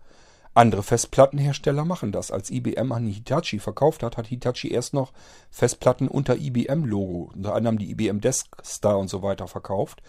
Andere 0.52 0.82
Festplattenhersteller 0.82 1.84
machen 1.84 2.10
das. 2.10 2.32
Als 2.32 2.50
IBM 2.50 2.90
an 2.90 3.06
Hitachi 3.06 3.60
verkauft 3.60 4.02
hat, 4.02 4.16
hat 4.16 4.26
Hitachi 4.26 4.68
erst 4.68 4.94
noch 4.94 5.12
Festplatten 5.50 6.08
unter 6.08 6.36
IBM-Logo, 6.36 7.30
unter 7.34 7.54
anderem 7.54 7.78
die 7.78 7.90
IBM 7.92 8.20
Deskstar 8.20 8.98
und 8.98 9.08
so 9.08 9.22
weiter 9.22 9.46
verkauft. 9.46 10.02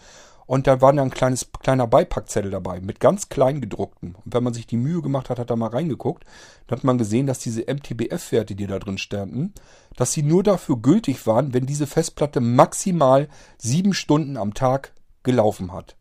Und 0.44 0.66
da 0.66 0.80
war 0.80 0.92
dann 0.92 1.06
ein 1.06 1.10
kleines, 1.10 1.50
kleiner 1.60 1.86
Beipackzettel 1.86 2.50
dabei 2.50 2.80
mit 2.80 2.98
ganz 2.98 3.28
klein 3.28 3.60
gedruckten. 3.60 4.16
Und 4.16 4.34
wenn 4.34 4.42
man 4.42 4.52
sich 4.52 4.66
die 4.66 4.76
Mühe 4.76 5.00
gemacht 5.00 5.30
hat, 5.30 5.38
hat 5.38 5.50
er 5.50 5.56
mal 5.56 5.70
reingeguckt, 5.70 6.24
dann 6.66 6.78
hat 6.78 6.84
man 6.84 6.98
gesehen, 6.98 7.28
dass 7.28 7.38
diese 7.38 7.62
MTBF-Werte, 7.62 8.56
die 8.56 8.66
da 8.66 8.80
drin 8.80 8.98
standen, 8.98 9.54
dass 9.96 10.12
sie 10.12 10.24
nur 10.24 10.42
dafür 10.42 10.76
gültig 10.76 11.26
waren, 11.26 11.54
wenn 11.54 11.66
diese 11.66 11.86
Festplatte 11.86 12.40
maximal 12.40 13.28
sieben 13.58 13.94
Stunden 13.94 14.36
am 14.36 14.54
Tag 14.54 14.92
gelaufen 15.22 15.72
hat. 15.72 15.96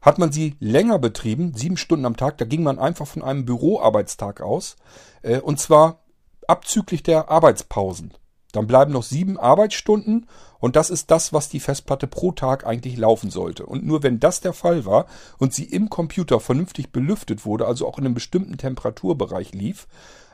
Hat 0.00 0.18
man 0.18 0.32
sie 0.32 0.56
länger 0.60 0.98
betrieben, 0.98 1.52
sieben 1.54 1.76
Stunden 1.76 2.06
am 2.06 2.16
Tag, 2.16 2.38
da 2.38 2.44
ging 2.44 2.62
man 2.62 2.78
einfach 2.78 3.06
von 3.06 3.22
einem 3.22 3.44
Büroarbeitstag 3.44 4.40
aus, 4.40 4.76
äh, 5.22 5.40
und 5.40 5.60
zwar 5.60 6.00
abzüglich 6.46 7.02
der 7.02 7.30
Arbeitspausen. 7.30 8.12
Dann 8.52 8.66
bleiben 8.66 8.92
noch 8.92 9.04
sieben 9.04 9.38
Arbeitsstunden 9.38 10.26
und 10.58 10.76
das 10.76 10.90
ist 10.90 11.10
das, 11.10 11.32
was 11.32 11.48
die 11.48 11.60
Festplatte 11.60 12.06
pro 12.06 12.32
Tag 12.32 12.66
eigentlich 12.66 12.96
laufen 12.96 13.30
sollte. 13.30 13.64
Und 13.64 13.86
nur 13.86 14.02
wenn 14.02 14.18
das 14.18 14.40
der 14.40 14.52
Fall 14.52 14.84
war 14.84 15.06
und 15.38 15.54
sie 15.54 15.64
im 15.64 15.88
Computer 15.88 16.40
vernünftig 16.40 16.90
belüftet 16.90 17.44
wurde, 17.44 17.66
also 17.66 17.86
auch 17.86 17.98
in 17.98 18.06
einem 18.06 18.14
bestimmten 18.14 18.56
Temperaturbereich 18.56 19.52
lief, 19.52 19.86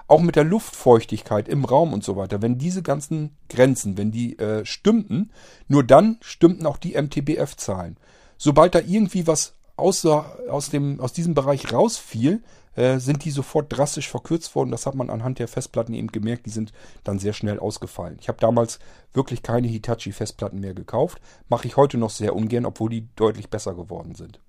auch 0.09 0.21
mit 0.21 0.37
der 0.37 0.45
Luftfeuchtigkeit 0.45 1.49
im 1.49 1.65
Raum 1.65 1.93
und 1.93 2.05
so 2.05 2.17
weiter, 2.17 2.41
wenn 2.41 2.59
diese 2.59 2.83
ganzen 2.83 3.37
Grenzen, 3.49 3.99
wenn 3.99 4.13
die 4.13 4.39
äh, 4.39 4.65
stimmten, 4.65 5.31
nur 5.69 5.83
dann 5.85 6.19
stimmten 6.21 6.65
auch 6.65 6.79
die 6.79 7.01
MTBF-Zahlen. 7.01 7.97
Sobald 8.39 8.75
da 8.75 8.81
irgendwie 8.81 9.27
was 9.27 9.56
außer, 9.77 10.39
aus, 10.51 10.71
dem, 10.71 11.01
aus 11.01 11.13
diesem 11.13 11.35
Bereich 11.35 11.73
rausfiel, 11.73 12.43
äh, 12.77 12.99
sind 12.99 13.25
die 13.25 13.31
sofort 13.31 13.77
drastisch 13.77 14.09
verkürzt 14.09 14.55
worden. 14.55 14.71
Das 14.71 14.87
hat 14.87 14.95
man 14.95 15.11
anhand 15.11 15.39
der 15.39 15.49
Festplatten 15.49 15.95
eben 15.95 16.09
gemerkt. 16.09 16.47
Die 16.47 16.51
sind 16.51 16.73
dann 17.05 17.19
sehr 17.19 17.33
schnell 17.33 17.59
ausgefallen. 17.59 18.19
Ich 18.21 18.29
habe 18.29 18.39
damals 18.39 18.79
wirklich 19.13 19.43
keine 19.43 19.67
Hitachi-Festplatten 19.69 20.61
mehr 20.61 20.75
gekauft. 20.75 21.21
Mache 21.49 21.67
ich 21.67 21.77
heute 21.77 21.99
noch 21.99 22.11
sehr 22.11 22.37
ungern, 22.37 22.67
obwohl 22.67 22.91
die 22.91 23.09
deutlich 23.17 23.49
besser 23.49 23.75
geworden 23.75 24.15
sind. 24.15 24.41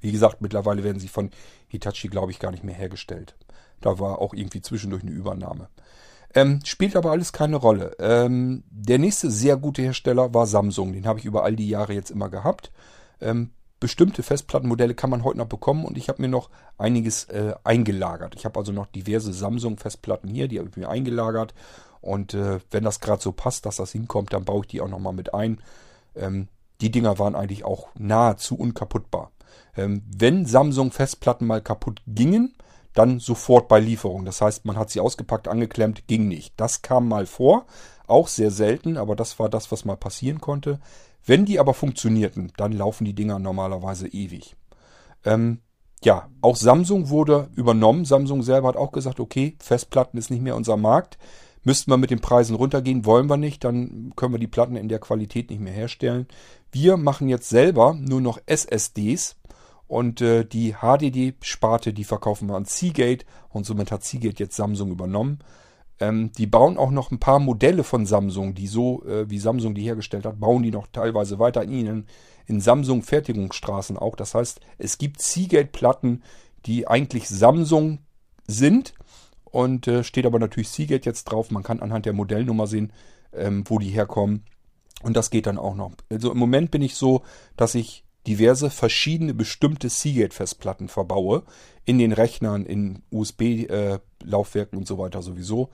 Wie 0.00 0.12
gesagt, 0.12 0.40
mittlerweile 0.40 0.84
werden 0.84 1.00
sie 1.00 1.08
von 1.08 1.30
Hitachi, 1.68 2.08
glaube 2.08 2.30
ich, 2.30 2.38
gar 2.38 2.50
nicht 2.50 2.64
mehr 2.64 2.74
hergestellt. 2.74 3.36
Da 3.80 3.98
war 3.98 4.18
auch 4.18 4.34
irgendwie 4.34 4.60
zwischendurch 4.60 5.02
eine 5.02 5.12
Übernahme. 5.12 5.68
Ähm, 6.34 6.60
spielt 6.64 6.96
aber 6.96 7.12
alles 7.12 7.32
keine 7.32 7.56
Rolle. 7.56 7.94
Ähm, 8.00 8.64
der 8.70 8.98
nächste 8.98 9.30
sehr 9.30 9.56
gute 9.56 9.82
Hersteller 9.82 10.34
war 10.34 10.46
Samsung. 10.46 10.92
Den 10.92 11.06
habe 11.06 11.20
ich 11.20 11.24
über 11.24 11.44
all 11.44 11.54
die 11.54 11.68
Jahre 11.68 11.92
jetzt 11.94 12.10
immer 12.10 12.28
gehabt. 12.28 12.72
Ähm, 13.20 13.50
bestimmte 13.84 14.22
Festplattenmodelle 14.22 14.94
kann 14.94 15.10
man 15.10 15.24
heute 15.24 15.36
noch 15.36 15.46
bekommen 15.46 15.84
und 15.84 15.98
ich 15.98 16.08
habe 16.08 16.22
mir 16.22 16.28
noch 16.28 16.48
einiges 16.78 17.24
äh, 17.24 17.54
eingelagert. 17.64 18.34
Ich 18.34 18.46
habe 18.46 18.58
also 18.58 18.72
noch 18.72 18.86
diverse 18.86 19.34
Samsung-Festplatten 19.34 20.26
hier, 20.26 20.48
die 20.48 20.58
habe 20.58 20.70
ich 20.70 20.76
mir 20.78 20.88
eingelagert. 20.88 21.52
Und 22.00 22.32
äh, 22.32 22.60
wenn 22.70 22.82
das 22.82 23.00
gerade 23.00 23.20
so 23.20 23.32
passt, 23.32 23.66
dass 23.66 23.76
das 23.76 23.92
hinkommt, 23.92 24.32
dann 24.32 24.46
baue 24.46 24.62
ich 24.62 24.68
die 24.68 24.80
auch 24.80 24.88
nochmal 24.88 25.12
mit 25.12 25.34
ein. 25.34 25.60
Ähm, 26.16 26.48
die 26.80 26.90
Dinger 26.90 27.18
waren 27.18 27.34
eigentlich 27.34 27.66
auch 27.66 27.88
nahezu 27.94 28.56
unkaputtbar. 28.56 29.32
Ähm, 29.76 30.02
wenn 30.16 30.46
Samsung-Festplatten 30.46 31.46
mal 31.46 31.60
kaputt 31.60 32.00
gingen, 32.06 32.54
dann 32.94 33.18
sofort 33.20 33.68
bei 33.68 33.80
Lieferung. 33.80 34.24
Das 34.24 34.40
heißt, 34.40 34.64
man 34.64 34.78
hat 34.78 34.88
sie 34.88 35.00
ausgepackt, 35.00 35.46
angeklemmt, 35.46 36.06
ging 36.06 36.26
nicht. 36.26 36.54
Das 36.56 36.80
kam 36.80 37.06
mal 37.06 37.26
vor, 37.26 37.66
auch 38.06 38.28
sehr 38.28 38.50
selten, 38.50 38.96
aber 38.96 39.14
das 39.14 39.38
war 39.38 39.50
das, 39.50 39.70
was 39.70 39.84
mal 39.84 39.98
passieren 39.98 40.40
konnte. 40.40 40.80
Wenn 41.24 41.44
die 41.44 41.58
aber 41.58 41.74
funktionierten, 41.74 42.52
dann 42.56 42.72
laufen 42.72 43.04
die 43.04 43.14
Dinger 43.14 43.38
normalerweise 43.38 44.08
ewig. 44.08 44.56
Ähm, 45.24 45.60
ja, 46.02 46.28
auch 46.42 46.56
Samsung 46.56 47.08
wurde 47.08 47.48
übernommen. 47.56 48.04
Samsung 48.04 48.42
selber 48.42 48.68
hat 48.68 48.76
auch 48.76 48.92
gesagt, 48.92 49.20
okay, 49.20 49.56
Festplatten 49.58 50.18
ist 50.18 50.30
nicht 50.30 50.42
mehr 50.42 50.56
unser 50.56 50.76
Markt. 50.76 51.18
Müssten 51.62 51.90
wir 51.90 51.96
mit 51.96 52.10
den 52.10 52.20
Preisen 52.20 52.56
runtergehen, 52.56 53.06
wollen 53.06 53.28
wir 53.28 53.38
nicht, 53.38 53.64
dann 53.64 54.12
können 54.16 54.34
wir 54.34 54.38
die 54.38 54.46
Platten 54.46 54.76
in 54.76 54.90
der 54.90 54.98
Qualität 54.98 55.48
nicht 55.48 55.60
mehr 55.60 55.72
herstellen. 55.72 56.26
Wir 56.70 56.98
machen 56.98 57.30
jetzt 57.30 57.48
selber 57.48 57.94
nur 57.94 58.20
noch 58.20 58.38
SSDs 58.44 59.36
und 59.88 60.20
äh, 60.20 60.44
die 60.44 60.74
HDD-Sparte, 60.74 61.94
die 61.94 62.04
verkaufen 62.04 62.48
wir 62.48 62.56
an 62.56 62.66
Seagate 62.66 63.24
und 63.48 63.64
somit 63.64 63.90
hat 63.90 64.04
Seagate 64.04 64.42
jetzt 64.42 64.56
Samsung 64.56 64.90
übernommen. 64.90 65.38
Ähm, 66.00 66.32
die 66.32 66.46
bauen 66.46 66.76
auch 66.76 66.90
noch 66.90 67.10
ein 67.10 67.20
paar 67.20 67.38
Modelle 67.38 67.84
von 67.84 68.06
Samsung, 68.06 68.54
die 68.54 68.66
so, 68.66 69.04
äh, 69.04 69.30
wie 69.30 69.38
Samsung 69.38 69.74
die 69.74 69.82
hergestellt 69.82 70.26
hat, 70.26 70.40
bauen 70.40 70.62
die 70.62 70.70
noch 70.72 70.88
teilweise 70.88 71.38
weiter 71.38 71.62
in 71.62 71.72
ihnen, 71.72 72.06
in 72.46 72.60
Samsung 72.60 73.02
Fertigungsstraßen 73.02 73.96
auch. 73.96 74.16
Das 74.16 74.34
heißt, 74.34 74.60
es 74.78 74.98
gibt 74.98 75.22
Seagate-Platten, 75.22 76.22
die 76.66 76.88
eigentlich 76.88 77.28
Samsung 77.28 78.00
sind 78.46 78.94
und 79.44 79.86
äh, 79.86 80.02
steht 80.02 80.26
aber 80.26 80.38
natürlich 80.38 80.68
Seagate 80.68 81.08
jetzt 81.08 81.24
drauf. 81.24 81.50
Man 81.50 81.62
kann 81.62 81.80
anhand 81.80 82.06
der 82.06 82.12
Modellnummer 82.12 82.66
sehen, 82.66 82.92
ähm, 83.32 83.64
wo 83.66 83.78
die 83.78 83.90
herkommen. 83.90 84.44
Und 85.02 85.16
das 85.16 85.30
geht 85.30 85.46
dann 85.46 85.58
auch 85.58 85.74
noch. 85.74 85.92
Also 86.10 86.32
im 86.32 86.38
Moment 86.38 86.70
bin 86.70 86.82
ich 86.82 86.96
so, 86.96 87.22
dass 87.56 87.74
ich 87.74 88.04
diverse 88.26 88.70
verschiedene 88.70 89.34
bestimmte 89.34 89.90
Seagate-Festplatten 89.90 90.88
verbaue. 90.88 91.44
In 91.84 91.98
den 91.98 92.12
Rechnern, 92.12 92.64
in 92.64 93.02
USB-Laufwerken 93.10 94.76
äh, 94.76 94.78
und 94.78 94.86
so 94.86 94.98
weiter 94.98 95.22
sowieso. 95.22 95.70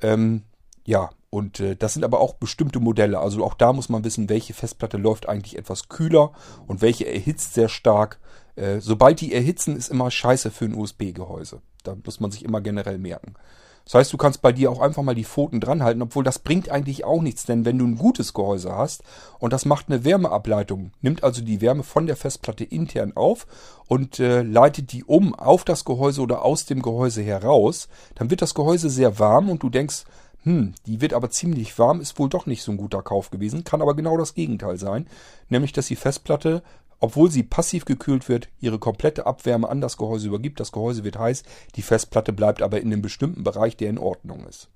Ähm, 0.00 0.42
ja, 0.86 1.10
Und 1.34 1.58
äh, 1.58 1.74
das 1.74 1.94
sind 1.94 2.04
aber 2.04 2.20
auch 2.20 2.34
bestimmte 2.34 2.78
Modelle. 2.78 3.18
Also 3.18 3.44
auch 3.44 3.54
da 3.54 3.72
muss 3.72 3.88
man 3.88 4.04
wissen, 4.04 4.28
welche 4.28 4.54
Festplatte 4.54 4.98
läuft 4.98 5.28
eigentlich 5.28 5.58
etwas 5.58 5.88
kühler 5.88 6.32
und 6.68 6.80
welche 6.80 7.06
erhitzt 7.06 7.54
sehr 7.54 7.68
stark. 7.68 8.20
Äh, 8.54 8.78
sobald 8.78 9.20
die 9.20 9.32
erhitzen, 9.32 9.76
ist 9.76 9.90
immer 9.90 10.12
scheiße 10.12 10.52
für 10.52 10.66
ein 10.66 10.76
USB-Gehäuse. 10.76 11.60
Da 11.82 11.96
muss 12.04 12.20
man 12.20 12.30
sich 12.30 12.44
immer 12.44 12.60
generell 12.60 12.98
merken. 12.98 13.34
Das 13.84 13.94
heißt, 13.94 14.12
du 14.12 14.16
kannst 14.16 14.40
bei 14.40 14.52
dir 14.52 14.70
auch 14.70 14.80
einfach 14.80 15.02
mal 15.02 15.14
die 15.14 15.24
Pfoten 15.24 15.60
dranhalten, 15.60 16.02
obwohl 16.02 16.24
das 16.24 16.38
bringt 16.38 16.70
eigentlich 16.70 17.04
auch 17.04 17.20
nichts, 17.20 17.44
denn 17.44 17.64
wenn 17.64 17.78
du 17.78 17.86
ein 17.86 17.98
gutes 17.98 18.32
Gehäuse 18.32 18.74
hast 18.74 19.02
und 19.38 19.52
das 19.52 19.66
macht 19.66 19.88
eine 19.88 20.04
Wärmeableitung, 20.04 20.92
nimmt 21.02 21.22
also 21.22 21.42
die 21.42 21.60
Wärme 21.60 21.82
von 21.82 22.06
der 22.06 22.16
Festplatte 22.16 22.64
intern 22.64 23.12
auf 23.14 23.46
und 23.86 24.18
äh, 24.20 24.42
leitet 24.42 24.92
die 24.92 25.04
um 25.04 25.34
auf 25.34 25.64
das 25.64 25.84
Gehäuse 25.84 26.22
oder 26.22 26.44
aus 26.44 26.64
dem 26.64 26.80
Gehäuse 26.80 27.22
heraus, 27.22 27.88
dann 28.14 28.30
wird 28.30 28.40
das 28.40 28.54
Gehäuse 28.54 28.88
sehr 28.88 29.18
warm 29.18 29.50
und 29.50 29.62
du 29.62 29.68
denkst, 29.68 30.04
hm, 30.44 30.74
die 30.86 31.00
wird 31.00 31.14
aber 31.14 31.30
ziemlich 31.30 31.78
warm, 31.78 32.00
ist 32.00 32.18
wohl 32.18 32.28
doch 32.28 32.44
nicht 32.44 32.62
so 32.62 32.70
ein 32.70 32.76
guter 32.76 33.02
Kauf 33.02 33.30
gewesen, 33.30 33.64
kann 33.64 33.80
aber 33.80 33.94
genau 33.94 34.16
das 34.18 34.34
Gegenteil 34.34 34.78
sein, 34.78 35.06
nämlich 35.48 35.72
dass 35.72 35.86
die 35.86 35.96
Festplatte 35.96 36.62
obwohl 37.04 37.30
sie 37.30 37.42
passiv 37.42 37.84
gekühlt 37.84 38.30
wird, 38.30 38.48
ihre 38.60 38.78
komplette 38.78 39.26
Abwärme 39.26 39.68
an 39.68 39.82
das 39.82 39.98
Gehäuse 39.98 40.28
übergibt. 40.28 40.58
Das 40.58 40.72
Gehäuse 40.72 41.04
wird 41.04 41.18
heiß, 41.18 41.42
die 41.76 41.82
Festplatte 41.82 42.32
bleibt 42.32 42.62
aber 42.62 42.80
in 42.80 42.90
einem 42.90 43.02
bestimmten 43.02 43.44
Bereich, 43.44 43.76
der 43.76 43.90
in 43.90 43.98
Ordnung 43.98 44.46
ist. 44.46 44.70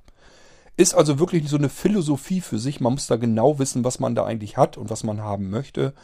Ist 0.77 0.95
also 0.95 1.19
wirklich 1.19 1.49
so 1.49 1.57
eine 1.57 1.71
Philosophie 1.71 2.43
für 2.43 2.59
sich. 2.59 2.81
Man 2.81 2.93
muss 2.93 3.07
da 3.07 3.17
genau 3.17 3.59
wissen, 3.59 3.83
was 3.83 3.99
man 3.99 4.15
da 4.15 4.25
eigentlich 4.25 4.59
hat 4.59 4.77
und 4.77 4.91
was 4.91 5.05
man 5.05 5.23
haben 5.23 5.49
möchte. 5.49 5.95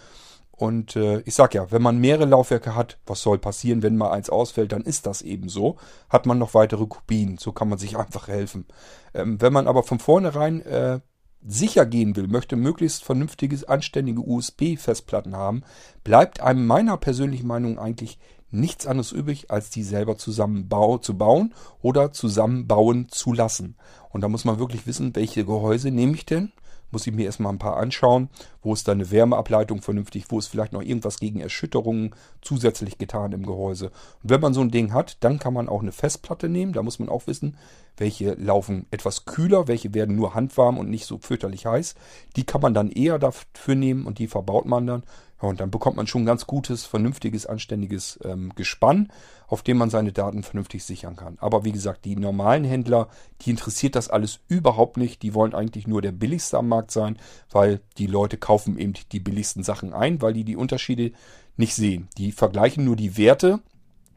Und 0.51 0.97
äh, 0.97 1.21
ich 1.27 1.35
sag 1.35 1.53
ja, 1.53 1.71
wenn 1.71 1.83
man 1.83 1.99
mehrere 1.99 2.25
Laufwerke 2.25 2.75
hat, 2.75 2.97
was 3.05 3.21
soll 3.21 3.39
passieren, 3.39 3.83
wenn 3.83 3.99
mal 3.99 4.11
eins 4.11 4.31
ausfällt, 4.31 4.73
dann 4.73 4.83
ist 4.83 5.05
das 5.05 5.21
eben 5.21 5.51
so. 5.51 5.77
Hat 6.09 6.25
man 6.25 6.39
noch 6.39 6.55
weitere 6.55 6.87
Kopien, 6.87 7.37
so 7.37 7.53
kann 7.53 7.69
man 7.69 7.79
sich 7.79 7.99
einfach 7.99 8.29
helfen. 8.29 8.65
Ähm, 9.13 9.39
wenn 9.43 9.53
man 9.53 9.69
aber 9.69 9.83
von 9.83 9.99
vornherein 9.99 10.63
äh, 10.63 11.01
sicher 11.47 11.87
gehen 11.87 12.17
will, 12.17 12.27
möchte 12.27 12.57
möglichst 12.57 13.05
vernünftige, 13.05 13.69
anständige 13.69 14.21
USB-Festplatten 14.21 15.37
haben, 15.37 15.63
bleibt 16.03 16.41
einem 16.41 16.67
meiner 16.67 16.97
persönlichen 16.97 17.47
Meinung 17.47 17.79
eigentlich 17.79 18.19
nichts 18.51 18.87
anderes 18.87 19.13
übrig, 19.13 19.51
als 19.51 19.71
die 19.71 19.83
selber 19.83 20.17
zusammen 20.17 20.69
zu 21.03 21.19
bauen 21.19 21.53
oder 21.83 22.13
zusammenbauen 22.13 23.09
zu 23.09 23.33
lassen. 23.33 23.77
Und 24.11 24.23
da 24.23 24.29
muss 24.29 24.45
man 24.45 24.59
wirklich 24.59 24.87
wissen, 24.87 25.15
welche 25.15 25.45
Gehäuse 25.45 25.91
nehme 25.91 26.15
ich 26.15 26.25
denn? 26.25 26.53
Muss 26.95 27.07
ich 27.07 27.13
mir 27.13 27.27
erstmal 27.27 27.53
ein 27.53 27.59
paar 27.59 27.77
anschauen. 27.77 28.31
Wo 28.63 28.73
ist 28.73 28.89
da 28.89 28.93
eine 28.93 29.11
Wärmeableitung 29.11 29.83
vernünftig? 29.83 30.25
Wo 30.29 30.39
ist 30.39 30.47
vielleicht 30.47 30.73
noch 30.73 30.81
irgendwas 30.81 31.19
gegen 31.19 31.41
Erschütterungen 31.41 32.15
zusätzlich 32.41 32.97
getan 32.97 33.33
im 33.33 33.45
Gehäuse? 33.45 33.87
Und 34.23 34.31
wenn 34.31 34.41
man 34.41 34.55
so 34.55 34.63
ein 34.63 34.71
Ding 34.71 34.95
hat, 34.95 35.19
dann 35.21 35.39
kann 35.39 35.53
man 35.53 35.69
auch 35.69 35.83
eine 35.83 35.93
Festplatte 35.93 36.49
nehmen. 36.49 36.73
Da 36.73 36.83
muss 36.83 36.99
man 36.99 37.11
auch 37.11 37.27
wissen, 37.27 37.59
welche 37.97 38.35
laufen 38.35 38.87
etwas 38.91 39.25
kühler, 39.27 39.69
welche 39.69 39.93
werden 39.93 40.17
nur 40.17 40.35
handwarm 40.35 40.79
und 40.79 40.89
nicht 40.89 41.05
so 41.05 41.19
fürchterlich 41.19 41.67
heiß. 41.67 41.95
Die 42.37 42.45
kann 42.45 42.61
man 42.61 42.73
dann 42.73 42.91
eher 42.91 43.19
dafür 43.19 43.75
nehmen 43.75 44.07
und 44.07 44.19
die 44.19 44.29
verbaut 44.29 44.65
man 44.65 44.87
dann. 44.87 45.03
Und 45.49 45.61
dann 45.61 45.71
bekommt 45.71 45.97
man 45.97 46.07
schon 46.07 46.23
ein 46.23 46.27
ganz 46.27 46.47
gutes, 46.47 46.85
vernünftiges, 46.85 47.47
anständiges 47.47 48.19
ähm, 48.25 48.53
Gespann, 48.55 49.11
auf 49.47 49.63
dem 49.63 49.77
man 49.77 49.91
seine 49.91 50.13
Daten 50.13 50.43
vernünftig 50.43 50.85
sichern 50.85 51.17
kann. 51.17 51.37
Aber 51.41 51.65
wie 51.65 51.73
gesagt, 51.73 52.05
die 52.05 52.17
normalen 52.17 52.65
Händler, 52.65 53.09
die 53.43 53.51
interessiert 53.51 53.95
das 53.95 54.09
alles 54.09 54.41
überhaupt 54.49 54.97
nicht. 54.97 55.23
Die 55.23 55.35
wollen 55.35 55.55
eigentlich 55.55 55.87
nur 55.87 56.03
der 56.03 56.13
billigste 56.13 56.59
am 56.59 56.69
Markt 56.69 56.91
sein, 56.91 57.19
weil 57.51 57.81
die 57.99 58.07
Leute 58.07 58.37
kaufen 58.37 58.79
eben 58.79 58.95
die 59.13 59.21
billigsten 59.21 59.63
Sachen 59.63 59.93
ein, 59.93 60.23
weil 60.23 60.33
die 60.33 60.45
die 60.45 60.57
Unterschiede 60.57 61.13
nicht 61.57 61.75
sehen. 61.75 62.09
Die 62.19 62.33
vergleichen 62.33 62.85
nur 62.85 62.97
die 62.97 63.17
Werte 63.17 63.61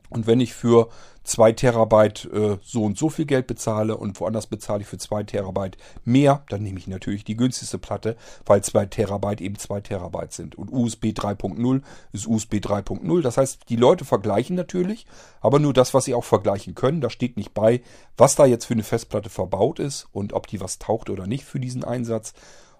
und 0.09 0.27
wenn 0.27 0.39
ich 0.39 0.53
für 0.53 0.89
2 1.27 1.51
Terabyte 1.51 2.25
äh, 2.31 2.57
so 2.63 2.85
und 2.85 2.97
so 2.97 3.09
viel 3.09 3.25
Geld 3.25 3.47
bezahle 3.47 3.97
und 3.97 4.17
woanders 4.19 4.47
bezahle 4.47 4.81
ich 4.81 4.87
für 4.87 4.97
2 4.97 5.23
Terabyte 5.23 5.77
mehr, 6.05 6.45
dann 6.49 6.63
nehme 6.63 6.79
ich 6.79 6.87
natürlich 6.87 7.25
die 7.25 7.35
günstigste 7.35 7.77
Platte, 7.77 8.15
weil 8.45 8.63
2 8.63 8.85
Terabyte 8.85 9.41
eben 9.41 9.57
2 9.57 9.81
Terabyte 9.81 10.31
sind. 10.31 10.55
Und 10.55 10.71
USB 10.71 11.07
3.0 11.07 11.81
ist 12.13 12.27
USB 12.27 12.55
3.0. 12.55 13.21
Das 13.21 13.35
heißt, 13.35 13.63
die 13.67 13.75
Leute 13.75 14.05
vergleichen 14.05 14.55
natürlich, 14.55 15.05
aber 15.41 15.59
nur 15.59 15.73
das, 15.73 15.93
was 15.93 16.05
sie 16.05 16.13
auch 16.13 16.23
vergleichen 16.23 16.75
können. 16.75 17.01
Da 17.01 17.09
steht 17.09 17.35
nicht 17.35 17.53
bei, 17.53 17.81
was 18.15 18.35
da 18.35 18.45
jetzt 18.45 18.65
für 18.65 18.73
eine 18.73 18.83
Festplatte 18.83 19.29
verbaut 19.29 19.79
ist 19.79 20.07
und 20.13 20.31
ob 20.31 20.47
die 20.47 20.61
was 20.61 20.79
taucht 20.79 21.09
oder 21.09 21.27
nicht 21.27 21.43
für 21.43 21.59
diesen 21.59 21.83
Einsatz. 21.83 22.33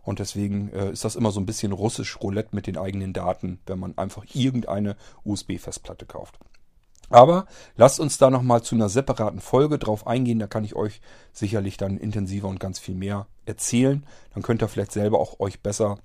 Und 0.04 0.20
deswegen 0.20 0.70
äh, 0.70 0.92
ist 0.92 1.04
das 1.04 1.18
immer 1.18 1.32
so 1.32 1.42
ein 1.42 1.46
bisschen 1.46 1.74
russisch 1.74 2.22
Roulette 2.22 2.56
mit 2.56 2.66
den 2.66 2.78
eigenen 2.78 3.12
Daten, 3.12 3.60
wenn 3.66 3.78
man 3.78 3.98
einfach 3.98 4.24
irgendeine 4.34 4.96
USB-Festplatte 5.26 6.06
kauft. 6.06 6.40
Aber 7.10 7.46
lasst 7.76 8.00
uns 8.00 8.17
da 8.17 8.30
nochmal 8.30 8.63
zu 8.63 8.76
einer 8.76 8.89
separaten 8.89 9.39
Folge 9.39 9.78
drauf 9.78 10.08
eingehen. 10.08 10.39
Da 10.39 10.48
kann 10.48 10.65
ich 10.65 10.76
euch 10.76 11.02
sicherlich 11.32 11.78
dann 11.78 11.98
intensiver 11.98 12.48
und 12.48 12.60
ganz 12.60 12.80
viel 12.80 12.96
mehr 12.96 13.28
erzählen. 13.46 14.06
Dann 14.34 14.43
könnt 14.43 14.62
ihr 14.62 14.67
vielleicht 14.67 14.91
selber 14.91 15.20
auch 15.20 15.39
euch 15.39 15.62
besser 15.62 16.00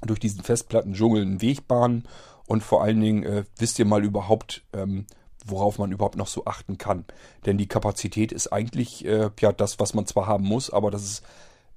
durch 0.00 0.18
diesen 0.18 0.42
Festplatten-Dschungel 0.42 1.22
einen 1.22 1.42
Weg 1.42 1.68
bahnen. 1.68 2.08
Und 2.46 2.62
vor 2.62 2.82
allen 2.82 3.00
Dingen 3.00 3.22
äh, 3.24 3.44
wisst 3.58 3.78
ihr 3.78 3.84
mal 3.84 4.04
überhaupt, 4.04 4.64
ähm, 4.72 5.06
worauf 5.44 5.78
man 5.78 5.92
überhaupt 5.92 6.16
noch 6.16 6.26
so 6.26 6.44
achten 6.44 6.78
kann. 6.78 7.04
Denn 7.46 7.58
die 7.58 7.68
Kapazität 7.68 8.32
ist 8.32 8.52
eigentlich 8.52 9.04
äh, 9.04 9.30
ja 9.40 9.52
das, 9.52 9.78
was 9.78 9.94
man 9.94 10.06
zwar 10.06 10.26
haben 10.26 10.44
muss, 10.44 10.70
aber 10.70 10.90
das 10.90 11.04
ist, 11.04 11.22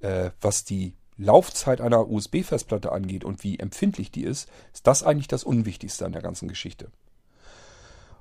äh, 0.00 0.30
was 0.40 0.64
die 0.64 0.94
Laufzeit 1.18 1.80
einer 1.80 2.08
USB-Festplatte 2.08 2.92
angeht 2.92 3.24
und 3.24 3.42
wie 3.42 3.58
empfindlich 3.58 4.10
die 4.10 4.24
ist, 4.24 4.48
ist 4.72 4.86
das 4.86 5.02
eigentlich 5.02 5.28
das 5.28 5.44
Unwichtigste 5.44 6.04
an 6.04 6.12
der 6.12 6.22
ganzen 6.22 6.48
Geschichte. 6.48 6.90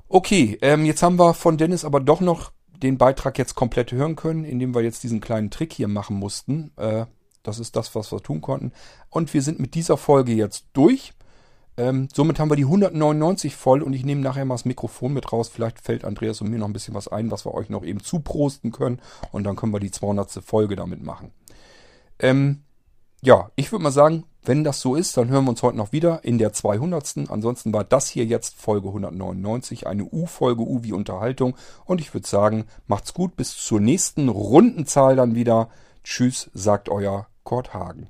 Okay, 0.07 0.57
ähm, 0.61 0.85
jetzt 0.85 1.01
haben 1.01 1.17
wir 1.17 1.33
von 1.33 1.57
Dennis 1.57 1.83
aber 1.83 1.99
doch 1.99 2.21
noch 2.21 2.51
den 2.81 2.97
Beitrag 2.97 3.37
jetzt 3.37 3.55
komplett 3.55 3.91
hören 3.91 4.15
können, 4.15 4.43
indem 4.43 4.75
wir 4.75 4.81
jetzt 4.81 5.03
diesen 5.03 5.21
kleinen 5.21 5.49
Trick 5.49 5.73
hier 5.73 5.87
machen 5.87 6.17
mussten. 6.17 6.71
Äh, 6.77 7.05
das 7.43 7.59
ist 7.59 7.75
das, 7.75 7.95
was 7.95 8.11
wir 8.11 8.21
tun 8.21 8.41
konnten. 8.41 8.71
Und 9.09 9.33
wir 9.33 9.41
sind 9.41 9.59
mit 9.59 9.75
dieser 9.75 9.97
Folge 9.97 10.33
jetzt 10.33 10.65
durch. 10.73 11.13
Ähm, 11.77 12.07
somit 12.13 12.39
haben 12.39 12.49
wir 12.49 12.55
die 12.55 12.63
199 12.63 13.55
voll 13.55 13.81
und 13.81 13.93
ich 13.93 14.05
nehme 14.05 14.21
nachher 14.21 14.45
mal 14.45 14.55
das 14.55 14.65
Mikrofon 14.65 15.13
mit 15.13 15.31
raus. 15.31 15.49
Vielleicht 15.49 15.81
fällt 15.81 16.05
Andreas 16.05 16.41
und 16.41 16.49
mir 16.49 16.57
noch 16.57 16.67
ein 16.67 16.73
bisschen 16.73 16.93
was 16.93 17.07
ein, 17.07 17.31
was 17.31 17.45
wir 17.45 17.53
euch 17.53 17.69
noch 17.69 17.83
eben 17.83 18.01
zuprosten 18.01 18.71
können. 18.71 19.01
Und 19.31 19.43
dann 19.43 19.55
können 19.55 19.73
wir 19.73 19.79
die 19.79 19.91
200. 19.91 20.43
Folge 20.43 20.75
damit 20.75 21.03
machen. 21.03 21.31
Ähm, 22.19 22.63
ja, 23.25 23.49
ich 23.55 23.71
würde 23.71 23.83
mal 23.83 23.91
sagen, 23.91 24.23
wenn 24.43 24.63
das 24.63 24.79
so 24.79 24.93
ist, 24.95 25.17
dann 25.17 25.29
hören 25.29 25.45
wir 25.45 25.49
uns 25.49 25.63
heute 25.63 25.77
noch 25.77 25.91
wieder 25.91 26.23
in 26.23 26.37
der 26.37 26.53
200. 26.53 27.29
Ansonsten 27.29 27.73
war 27.73 27.83
das 27.83 28.07
hier 28.07 28.25
jetzt 28.25 28.55
Folge 28.55 28.89
199, 28.89 29.87
eine 29.87 30.05
U-Folge, 30.05 30.61
U 30.61 30.83
wie 30.83 30.93
Unterhaltung. 30.93 31.55
Und 31.85 31.99
ich 31.99 32.13
würde 32.13 32.27
sagen, 32.27 32.65
macht's 32.85 33.15
gut, 33.15 33.35
bis 33.35 33.57
zur 33.57 33.79
nächsten 33.79 34.29
Rundenzahl 34.29 35.15
dann 35.15 35.33
wieder. 35.33 35.69
Tschüss, 36.03 36.51
sagt 36.53 36.87
euer 36.89 37.25
Kurt 37.43 37.73
Hagen. 37.73 38.09